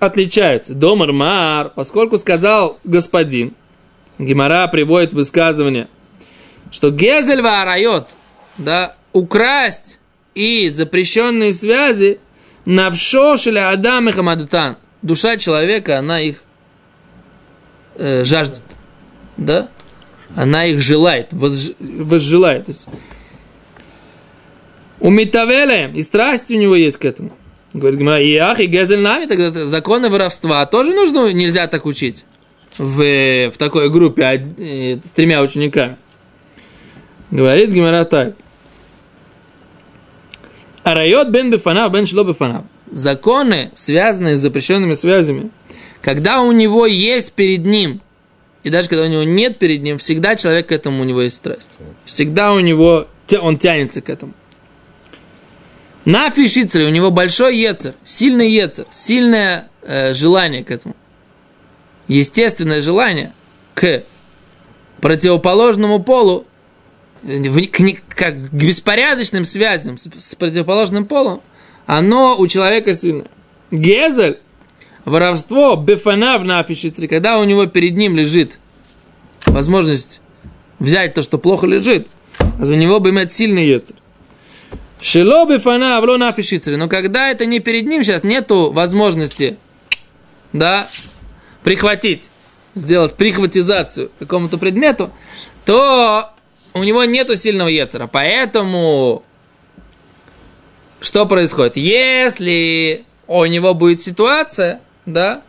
Отличаются. 0.00 0.74
Домар 0.74 1.12
мар, 1.12 1.70
поскольку 1.74 2.16
сказал 2.18 2.78
господин, 2.82 3.54
Гимара 4.18 4.66
приводит 4.68 5.12
высказывание, 5.12 5.88
что 6.72 6.90
гезель 6.90 7.42
варайот, 7.42 8.08
да, 8.58 8.96
украсть 9.12 10.00
и 10.34 10.70
запрещенные 10.70 11.52
связи, 11.52 12.18
навшошеля 12.64 13.70
адам 13.70 14.08
и 14.08 14.12
хамадатан. 14.12 14.76
Душа 15.02 15.36
человека, 15.36 15.98
она 15.98 16.20
их 16.20 16.42
э, 17.96 18.24
жаждет, 18.24 18.62
да? 19.36 19.68
Она 20.34 20.64
их 20.64 20.80
желает, 20.80 21.32
возж- 21.32 21.76
возжелает. 21.78 22.66
То 22.66 22.72
есть, 22.72 22.88
у 25.00 25.10
Митавеля, 25.10 25.88
и 25.92 26.02
страсть 26.02 26.50
у 26.50 26.54
него 26.54 26.74
есть 26.74 26.96
к 26.96 27.04
этому. 27.04 27.32
Говорит 27.74 28.00
и 28.00 28.36
ах, 28.36 28.60
и 28.60 28.66
гезель 28.66 29.00
нами, 29.00 29.26
тогда 29.26 29.66
законы 29.66 30.08
воровства 30.08 30.64
тоже 30.66 30.92
нужно, 30.94 31.32
нельзя 31.32 31.66
так 31.66 31.84
учить 31.86 32.24
в, 32.78 33.50
в 33.50 33.58
такой 33.58 33.90
группе 33.90 34.22
од- 34.24 34.58
э, 34.58 34.98
с 35.04 35.10
тремя 35.10 35.42
учениками. 35.42 35.96
Говорит 37.32 37.70
Гимара 37.70 38.04
так. 38.04 38.34
Арайот 40.82 41.30
бен 41.30 41.50
бефанав, 41.50 41.90
бен 41.90 42.06
шло 42.06 42.24
бефанав. 42.24 42.64
Законы, 42.90 43.70
связанные 43.74 44.36
с 44.36 44.40
запрещенными 44.40 44.92
связями, 44.92 45.50
когда 46.02 46.42
у 46.42 46.52
него 46.52 46.84
есть 46.84 47.32
перед 47.32 47.64
ним, 47.64 48.02
и 48.64 48.68
даже 48.68 48.90
когда 48.90 49.04
у 49.04 49.08
него 49.08 49.22
нет 49.22 49.58
перед 49.58 49.82
ним, 49.82 49.96
всегда 49.96 50.36
человек 50.36 50.66
к 50.66 50.72
этому, 50.72 51.00
у 51.00 51.04
него 51.04 51.22
есть 51.22 51.36
страсть. 51.36 51.70
Всегда 52.04 52.52
у 52.52 52.60
него, 52.60 53.06
он 53.40 53.58
тянется 53.58 54.02
к 54.02 54.10
этому. 54.10 54.34
На 56.04 56.28
фишицере 56.30 56.84
у 56.84 56.90
него 56.90 57.10
большой 57.10 57.56
ецер, 57.56 57.94
сильный 58.04 58.50
ецер, 58.50 58.84
сильное 58.90 59.70
э, 59.80 60.12
желание 60.12 60.64
к 60.64 60.70
этому. 60.70 60.94
Естественное 62.08 62.82
желание 62.82 63.32
к 63.74 64.02
противоположному 65.00 66.02
полу, 66.02 66.46
в- 67.22 67.66
к, 67.68 68.02
как 68.14 68.50
к 68.50 68.52
беспорядочным 68.52 69.44
связям 69.44 69.98
с, 69.98 70.08
с 70.18 70.34
противоположным 70.34 71.06
полом, 71.06 71.40
оно 71.86 72.36
у 72.38 72.46
человека 72.46 72.94
сильное. 72.94 73.26
Гезель, 73.70 74.38
воровство, 75.04 75.76
бефанав 75.76 76.42
на 76.42 76.62
фишицере, 76.62 77.08
когда 77.08 77.38
у 77.38 77.44
него 77.44 77.66
перед 77.66 77.96
ним 77.96 78.16
лежит 78.16 78.58
возможность 79.46 80.20
взять 80.78 81.14
то, 81.14 81.22
что 81.22 81.38
плохо 81.38 81.66
лежит, 81.66 82.08
а 82.38 82.62
у 82.64 82.74
него 82.74 83.00
бы 83.00 83.10
иметь 83.10 83.32
сильный 83.32 83.66
ецер. 83.66 83.96
Шило 85.00 85.46
бифана 85.46 85.98
авло 85.98 86.16
на 86.16 86.32
фишицере. 86.32 86.76
Но 86.76 86.88
когда 86.88 87.28
это 87.28 87.44
не 87.44 87.58
перед 87.58 87.86
ним, 87.86 88.04
сейчас 88.04 88.22
нету 88.22 88.70
возможности, 88.70 89.56
да, 90.52 90.86
прихватить, 91.64 92.30
сделать 92.76 93.14
прихватизацию 93.14 94.12
какому-то 94.20 94.58
предмету, 94.58 95.10
то 95.64 96.30
у 96.74 96.82
него 96.82 97.04
нету 97.04 97.36
сильного 97.36 97.68
ецера. 97.68 98.06
Поэтому 98.06 99.22
что 101.00 101.26
происходит? 101.26 101.76
Если 101.76 103.04
у 103.26 103.44
него 103.44 103.74
будет 103.74 104.00
ситуация, 104.00 104.80
да, 105.04 105.42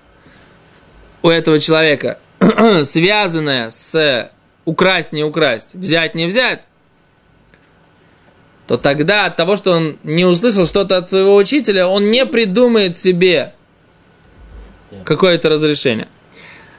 у 1.22 1.30
этого 1.30 1.60
человека, 1.60 2.20
связанная 2.84 3.70
с 3.70 4.32
украсть, 4.66 5.12
не 5.12 5.24
украсть, 5.24 5.74
взять, 5.74 6.16
не 6.16 6.26
взять, 6.26 6.68
то 8.68 8.78
тогда 8.78 9.26
от 9.26 9.36
того, 9.36 9.56
что 9.56 9.74
он 9.74 9.98
не 10.04 10.26
услышал 10.26 10.66
что-то 10.66 10.98
от 10.98 11.10
своего 11.10 11.36
учителя, 11.36 11.88
он 11.88 12.12
не 12.12 12.26
придумает 12.26 12.98
себе 12.98 13.54
какое-то 15.04 15.50
разрешение. 15.50 16.08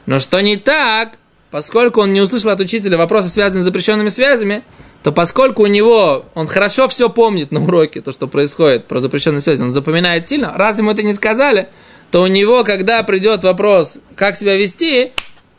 Но 0.05 0.19
что 0.19 0.41
не 0.41 0.57
так, 0.57 1.17
поскольку 1.55 2.01
он 2.01 2.11
не 2.11 2.19
услышал 2.19 2.49
от 2.49 2.59
учителя 2.59 2.97
вопросы, 2.97 3.29
связанные 3.29 3.61
с 3.61 3.65
запрещенными 3.65 4.09
связями, 4.09 4.65
то 5.03 5.13
поскольку 5.13 5.63
у 5.63 5.67
него, 5.67 6.25
он 6.33 6.47
хорошо 6.47 6.89
все 6.89 7.09
помнит 7.09 7.53
на 7.53 7.63
уроке, 7.63 8.01
то, 8.01 8.11
что 8.11 8.27
происходит 8.27 8.87
про 8.87 8.99
запрещенные 8.99 9.39
связи, 9.39 9.61
он 9.61 9.71
запоминает 9.71 10.27
сильно, 10.27 10.51
раз 10.57 10.79
ему 10.79 10.91
это 10.91 11.01
не 11.01 11.13
сказали, 11.13 11.69
то 12.11 12.23
у 12.23 12.27
него, 12.27 12.65
когда 12.65 13.01
придет 13.03 13.45
вопрос, 13.45 13.99
как 14.17 14.35
себя 14.35 14.57
вести, 14.57 15.13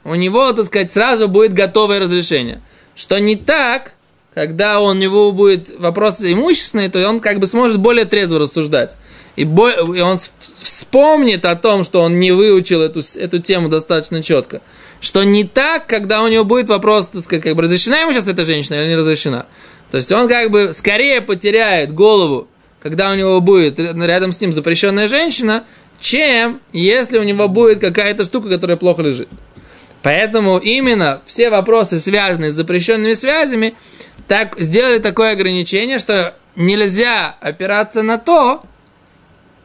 у 0.05 0.15
него, 0.17 0.53
так 0.53 0.67
сказать, 0.67 0.93
сразу 0.93 1.29
будет 1.29 1.55
готовое 1.55 1.99
разрешение. 1.99 2.61
Что 2.95 3.19
не 3.19 3.35
так, 3.35 3.95
когда 4.37 4.81
у 4.83 4.93
него 4.93 5.33
будет 5.33 5.71
вопросы 5.79 6.31
имущественные, 6.31 6.91
то 6.91 7.09
он 7.09 7.21
как 7.21 7.39
бы 7.39 7.47
сможет 7.47 7.79
более 7.79 8.05
трезво 8.05 8.39
рассуждать. 8.39 8.95
И, 9.35 9.45
бо- 9.45 9.95
и 9.97 10.01
он 10.01 10.19
вспомнит 10.19 11.47
о 11.47 11.57
том, 11.57 11.85
что 11.85 12.03
он 12.03 12.21
не 12.21 12.33
выучил 12.33 12.83
эту, 12.83 13.01
эту 13.15 13.39
тему 13.39 13.71
достаточно 13.71 14.23
четко. 14.23 14.61
Что 15.01 15.25
не 15.25 15.45
так, 15.45 15.87
когда 15.87 16.23
у 16.23 16.29
него 16.29 16.45
будет 16.45 16.69
вопрос, 16.69 17.09
так 17.09 17.23
сказать, 17.23 17.45
как 17.45 17.57
бы 17.57 17.63
разрешена 17.63 18.01
ему 18.01 18.13
сейчас 18.13 18.29
эта 18.29 18.45
женщина 18.45 18.75
или 18.75 18.89
не 18.89 18.97
разрешена. 18.97 19.47
То 19.91 19.97
есть 19.97 20.13
он 20.13 20.29
как 20.29 20.51
бы 20.51 20.75
скорее 20.75 21.23
потеряет 21.23 21.95
голову, 21.95 22.47
когда 22.83 23.13
у 23.13 23.15
него 23.15 23.41
будет 23.41 23.79
рядом 23.79 24.35
с 24.35 24.41
ним 24.43 24.53
запрещенная 24.53 25.09
женщина, 25.09 25.65
чем 25.99 26.61
если 26.75 27.17
у 27.17 27.23
него 27.23 27.49
будет 27.49 27.81
какая-то 27.81 28.25
штука, 28.25 28.51
которая 28.51 28.77
плохо 28.77 29.01
лежит. 29.01 29.31
Поэтому 30.03 30.59
именно 30.59 31.21
все 31.27 31.51
вопросы, 31.51 31.99
связанные 31.99 32.53
с 32.53 32.55
запрещенными 32.55 33.15
связями, 33.15 33.75
так, 34.29 34.57
сделали 34.59 34.99
такое 34.99 35.33
ограничение, 35.33 35.99
что 35.99 36.37
нельзя 36.55 37.37
опираться 37.41 38.03
на 38.03 38.19
то, 38.19 38.63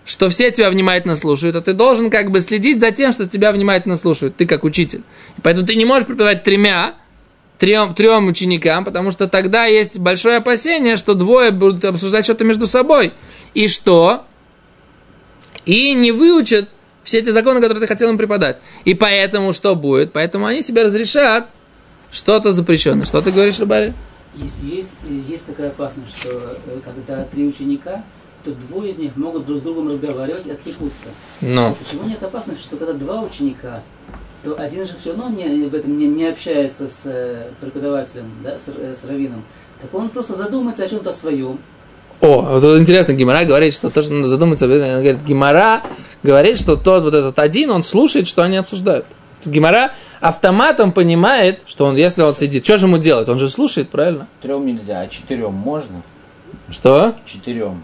что 0.06 0.30
все 0.30 0.52
тебя 0.52 0.70
внимательно 0.70 1.15
слушают, 1.15 1.56
а 1.56 1.62
ты 1.62 1.74
должен 1.74 2.10
как 2.10 2.32
бы 2.32 2.41
следить 2.41 2.80
за 2.80 2.91
тем, 2.91 3.12
что 3.12 3.28
тебя 3.28 3.52
внимательно 3.52 3.98
слушают, 3.98 4.36
ты 4.36 4.46
как 4.46 4.63
учитель. 4.63 5.04
Поэтому 5.44 5.65
ты 5.65 5.76
не 5.76 5.86
можешь 5.86 6.08
преподавать 6.08 6.44
тремя, 6.44 6.96
трем, 7.60 7.94
трем 7.94 8.28
ученикам, 8.28 8.84
потому 8.84 9.12
что 9.12 9.28
тогда 9.28 9.65
есть 9.65 10.00
большое 10.00 10.38
опасение, 10.38 10.98
что 10.98 11.13
двое 11.13 11.52
будут 11.52 11.86
обсуждать 11.86 12.26
что-то 12.26 12.44
между 12.44 12.65
собой. 12.65 13.13
И 13.54 13.67
что? 13.67 14.26
И 15.65 15.94
не 15.94 16.12
выучат 16.12 16.70
все 17.04 17.20
эти 17.20 17.30
законы, 17.30 17.62
которые 17.62 17.82
ты 17.82 17.88
хотел 17.88 18.10
им 18.10 18.18
преподать. 18.18 18.62
И 18.86 18.94
поэтому 18.94 19.54
что 19.54 19.76
будет? 19.76 20.14
Поэтому 20.14 20.46
они 20.46 20.62
себе 20.62 20.84
разрешат 20.84 21.48
что-то 22.12 22.52
запрещенное. 22.52 23.06
Что 23.06 23.22
ты 23.22 23.32
говоришь, 23.32 23.60
Рыбари? 23.60 23.94
Если 24.36 24.76
есть, 24.76 24.96
э, 25.08 25.20
есть 25.28 25.46
такая 25.46 25.70
опасность, 25.70 26.18
что 26.18 26.30
э, 26.30 26.80
когда 26.86 27.24
три 27.26 27.46
ученика, 27.46 28.04
то 28.44 28.52
двое 28.52 28.92
из 28.92 28.98
них 28.98 29.16
могут 29.16 29.46
друг 29.46 29.60
с 29.60 29.62
другом 29.62 29.90
разговаривать 29.90 30.46
и 30.46 30.52
отвлекутся. 30.52 31.08
Ну, 31.42 31.76
Почему 31.76 32.08
нет 32.08 32.24
опасности, 32.24 32.64
что 32.64 32.78
когда 32.78 32.94
два 32.94 33.22
ученика, 33.22 33.84
то 34.44 34.56
один 34.60 34.86
же 34.88 34.94
все 35.00 35.12
равно 35.12 35.30
не, 35.30 35.68
в 35.68 35.76
этом 35.76 35.98
не, 35.98 36.08
не 36.08 36.26
общается 36.26 36.88
с 36.88 37.06
э, 37.06 37.52
преподавателем, 37.60 38.32
да, 38.44 38.58
с, 38.58 38.70
с 38.70 39.06
раввином. 39.06 39.44
Так 39.82 39.94
он 39.94 40.10
просто 40.10 40.36
задумается 40.36 40.84
о 40.84 40.88
чем-то 40.88 41.12
своем. 41.12 41.60
О, 42.21 42.41
вот 42.41 42.63
это 42.63 42.79
интересно, 42.79 43.13
Гимара 43.13 43.45
говорит, 43.45 43.73
что 43.73 43.89
тоже 43.89 44.12
надо 44.12 44.29
задуматься. 44.29 44.65
Она 44.65 44.99
говорит, 44.99 45.23
Гимара 45.23 45.81
говорит, 46.21 46.60
что 46.60 46.75
тот 46.75 47.03
вот 47.03 47.15
этот 47.15 47.39
один, 47.39 47.71
он 47.71 47.84
слушает, 47.84 48.27
что 48.27 48.43
они 48.43 48.57
обсуждают. 48.57 49.05
Гимара 49.43 49.93
автоматом 50.19 50.91
понимает, 50.91 51.62
что 51.65 51.86
он, 51.86 51.95
если 51.95 52.21
он 52.21 52.36
сидит, 52.36 52.63
что 52.63 52.77
же 52.77 52.86
ему 52.86 52.99
делать? 52.99 53.27
Он 53.27 53.39
же 53.39 53.49
слушает, 53.49 53.89
правильно? 53.89 54.27
Трем 54.41 54.65
нельзя, 54.67 54.99
а 54.99 55.07
четырем 55.07 55.53
можно? 55.53 56.03
Что? 56.69 57.15
Четырем. 57.25 57.84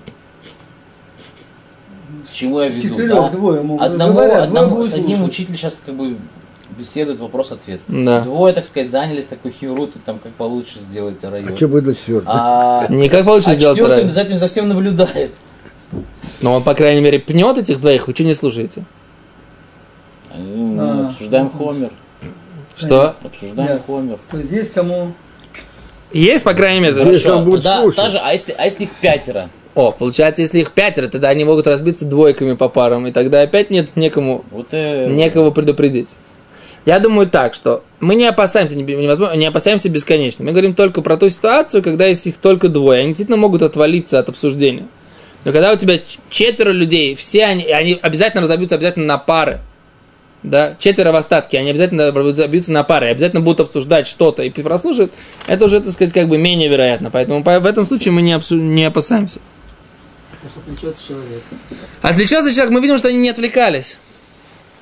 К 2.29 2.31
чему 2.31 2.61
я 2.61 2.67
веду? 2.67 2.89
Четырех, 2.89 3.15
да? 3.15 3.29
двое 3.29 3.61
могут 3.61 3.85
Одному, 3.85 4.11
разговаривать, 4.11 4.49
двое 4.49 4.61
одному, 4.61 4.75
будут 4.75 4.91
с 4.91 4.93
одним 4.93 5.17
слушать. 5.17 5.33
учитель 5.33 5.57
сейчас 5.57 5.81
как 5.83 5.95
бы 5.95 6.17
беседует 6.77 7.19
вопрос-ответ. 7.19 7.81
Да. 7.87 8.21
Двое, 8.21 8.53
так 8.53 8.65
сказать, 8.65 8.89
занялись 8.89 9.25
такой 9.25 9.51
хирутой, 9.51 10.01
там 10.05 10.19
как 10.19 10.33
получше 10.33 10.79
сделать 10.79 11.23
район. 11.23 11.49
А 11.51 11.55
что 11.55 11.67
будет 11.67 11.85
для 11.85 11.93
четвертого? 11.93 12.35
А, 12.35 12.85
Никак 12.89 13.25
получится 13.25 13.51
а 13.51 13.55
сделать 13.55 13.77
четвертый 13.77 14.03
рай. 14.03 14.11
за 14.11 14.21
этим 14.21 14.37
за 14.37 14.47
всем 14.47 14.69
наблюдает. 14.69 15.31
Но 16.41 16.53
он, 16.53 16.63
по 16.63 16.73
крайней 16.75 17.01
мере, 17.01 17.19
пнет 17.19 17.57
этих 17.57 17.81
двоих, 17.81 18.07
вы 18.07 18.13
что 18.13 18.23
не 18.23 18.35
слушаете? 18.35 18.83
Ну, 20.35 20.79
А. 20.79 21.07
обсуждаем 21.07 21.49
Хомер. 21.49 21.91
Что? 22.75 23.15
Обсуждаем 23.23 23.77
Да. 23.77 23.79
Хомер. 23.87 24.19
То 24.29 24.37
есть 24.37 24.49
здесь 24.49 24.69
кому... 24.69 25.13
Есть, 26.13 26.43
по 26.43 26.53
крайней 26.53 26.79
мере. 26.79 27.03
Если 27.11 27.29
он 27.29 27.43
будет 27.43 27.63
да, 27.63 27.81
слушать. 27.81 27.99
та 27.99 28.09
же, 28.09 28.19
а 28.19 28.31
если, 28.31 28.55
а 28.57 28.65
если 28.65 28.83
их 28.83 28.91
пятеро? 29.01 29.49
О, 29.75 29.91
получается, 29.91 30.41
если 30.41 30.59
их 30.59 30.71
пятеро, 30.71 31.07
тогда 31.07 31.29
они 31.29 31.43
могут 31.43 31.67
разбиться 31.67 32.05
двойками 32.05 32.53
по 32.53 32.69
парам, 32.69 33.05
и 33.07 33.11
тогда 33.11 33.41
опять 33.41 33.69
нет 33.69 33.95
некому, 33.95 34.43
Вот 34.49 34.69
э, 34.71 35.07
некого 35.09 35.51
предупредить. 35.51 36.15
Я 36.87 36.99
думаю 37.01 37.27
так, 37.29 37.53
что 37.53 37.83
мы 37.99 38.15
не 38.15 38.23
опасаемся, 38.25 38.73
не- 38.73 38.83
невозможно, 38.83 39.35
не 39.35 39.45
опасаемся 39.45 39.89
бесконечно. 39.89 40.45
Мы 40.45 40.51
говорим 40.51 40.73
только 40.73 41.01
про 41.01 41.17
ту 41.17 41.27
ситуацию, 41.27 41.83
когда 41.83 42.05
есть 42.05 42.25
их 42.27 42.37
только 42.37 42.69
двое. 42.69 42.99
Они 43.01 43.09
действительно 43.09 43.35
могут 43.35 43.61
отвалиться 43.61 44.19
от 44.19 44.29
обсуждения. 44.29 44.87
Но 45.43 45.51
когда 45.51 45.73
у 45.73 45.75
тебя 45.75 45.99
четверо 46.29 46.69
людей, 46.71 47.15
все 47.15 47.43
они, 47.43 47.65
они 47.65 47.99
обязательно 48.01 48.41
разобьются 48.41 48.75
обязательно 48.75 49.05
на 49.05 49.17
пары. 49.17 49.59
Да, 50.43 50.77
четверо 50.79 51.11
в 51.11 51.17
остатке, 51.17 51.57
они 51.59 51.71
обязательно 51.71 52.09
забьются 52.33 52.71
на 52.71 52.83
пары, 52.85 53.07
обязательно 53.07 53.41
будут 53.41 53.59
обсуждать 53.59 54.07
что-то 54.07 54.43
и 54.43 54.49
прослушают, 54.49 55.11
это 55.47 55.65
уже, 55.65 55.81
так 55.81 55.91
сказать, 55.91 56.13
как 56.13 56.29
бы 56.29 56.37
менее 56.37 56.69
вероятно. 56.69 57.11
Поэтому 57.11 57.43
по- 57.43 57.59
в 57.59 57.65
этом 57.65 57.85
случае 57.85 58.13
мы 58.13 58.21
не, 58.21 58.31
обсу- 58.31 58.55
не 58.55 58.85
опасаемся. 58.85 59.39
Потому 60.31 60.51
что 60.51 60.59
отвлечется 60.61 61.05
человек. 61.05 61.43
Отвлечется 62.01 62.53
человек, 62.53 62.71
мы 62.71 62.79
видим, 62.79 62.97
что 62.97 63.09
они 63.09 63.17
не 63.17 63.29
отвлекались. 63.29 63.97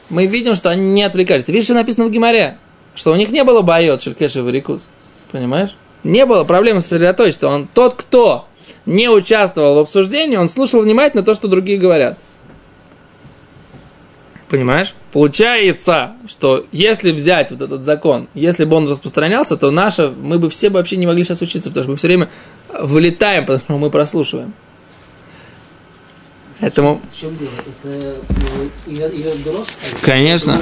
Мы 0.09 0.27
видим, 0.27 0.55
что 0.55 0.69
они 0.69 0.91
не 0.91 1.03
отвлекались. 1.03 1.45
Ты 1.45 1.51
видишь, 1.51 1.65
что 1.65 1.73
написано 1.73 2.05
в 2.05 2.11
Гимаре? 2.11 2.57
Что 2.93 3.11
у 3.11 3.15
них 3.15 3.31
не 3.31 3.43
было 3.43 3.61
байот, 3.61 4.03
Шелькеш 4.03 4.35
и 4.35 4.39
Варикус. 4.39 4.87
Понимаешь? 5.31 5.75
Не 6.03 6.25
было 6.25 6.43
проблемы 6.43 6.81
сосредоточиться. 6.81 7.47
Он 7.47 7.67
тот, 7.67 7.95
кто 7.95 8.47
не 8.85 9.09
участвовал 9.09 9.75
в 9.75 9.79
обсуждении, 9.79 10.37
он 10.37 10.49
слушал 10.49 10.81
внимательно 10.81 11.23
то, 11.23 11.33
что 11.33 11.47
другие 11.47 11.77
говорят. 11.77 12.17
Понимаешь? 14.47 14.93
Получается, 15.11 16.13
что 16.27 16.65
если 16.71 17.11
взять 17.11 17.49
вот 17.51 17.61
этот 17.63 17.83
закон, 17.83 18.27
если 18.35 18.65
бы 18.65 18.75
он 18.75 18.89
распространялся, 18.89 19.57
то 19.57 19.71
наше, 19.71 20.09
мы 20.09 20.37
бы 20.37 20.49
все 20.49 20.69
бы 20.69 20.77
вообще 20.77 20.97
не 20.97 21.07
могли 21.07 21.23
сейчас 21.23 21.41
учиться, 21.41 21.69
потому 21.69 21.83
что 21.83 21.91
мы 21.91 21.97
все 21.97 22.07
время 22.07 22.29
вылетаем, 22.79 23.45
потому 23.45 23.59
что 23.59 23.77
мы 23.77 23.89
прослушиваем. 23.89 24.53
Поэтому 26.59 27.01
В 27.11 27.19
чем 27.19 27.37
дело? 27.37 27.49
Это 27.59 27.93
э, 27.93 28.15
ее, 28.87 29.09
ее 29.13 29.31
грош? 29.43 29.67
Конечно. 30.01 30.61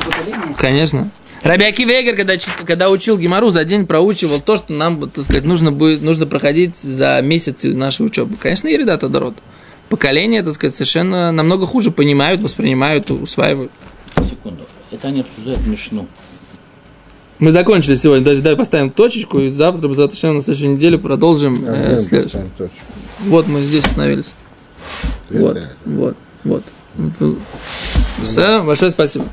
Конечно. 0.57 1.09
Раби 1.43 1.65
Вегер, 1.85 2.15
когда, 2.15 2.33
когда 2.65 2.89
учил 2.89 3.17
Гимару, 3.17 3.51
за 3.51 3.63
день 3.63 3.85
проучивал 3.85 4.39
то, 4.39 4.57
что 4.57 4.73
нам, 4.73 5.09
так 5.09 5.23
сказать, 5.23 5.43
нужно, 5.43 5.71
будет, 5.71 6.01
нужно 6.01 6.25
проходить 6.25 6.77
за 6.77 7.21
месяц 7.21 7.63
нашей 7.63 8.05
учебы. 8.05 8.37
Конечно, 8.37 8.67
и 8.67 8.77
ребята 8.77 9.09
дород. 9.09 9.35
Поколение, 9.89 10.41
так 10.41 10.53
сказать, 10.53 10.73
совершенно 10.73 11.31
намного 11.31 11.67
хуже 11.67 11.91
понимают, 11.91 12.41
воспринимают, 12.41 13.11
усваивают. 13.11 13.71
Секунду. 14.27 14.63
Это 14.91 15.09
они 15.09 15.21
обсуждают 15.21 15.65
Мишну. 15.67 16.07
Мы 17.39 17.51
закончили 17.51 17.95
сегодня, 17.95 18.23
даже 18.23 18.41
давай 18.41 18.57
поставим 18.57 18.89
точечку, 18.89 19.39
и 19.39 19.49
завтра, 19.49 19.91
завтра 19.93 20.31
на 20.31 20.41
следующей 20.41 20.67
неделе 20.67 20.97
продолжим 20.97 21.63
э, 21.67 21.99
следующий. 21.99 22.39
Вот 23.25 23.47
мы 23.47 23.59
здесь 23.61 23.83
остановились. 23.83 24.33
Вот, 25.29 25.57
вот, 25.85 26.17
вот. 26.43 26.63
Все, 28.23 28.63
большое 28.63 28.91
спасибо. 28.91 29.25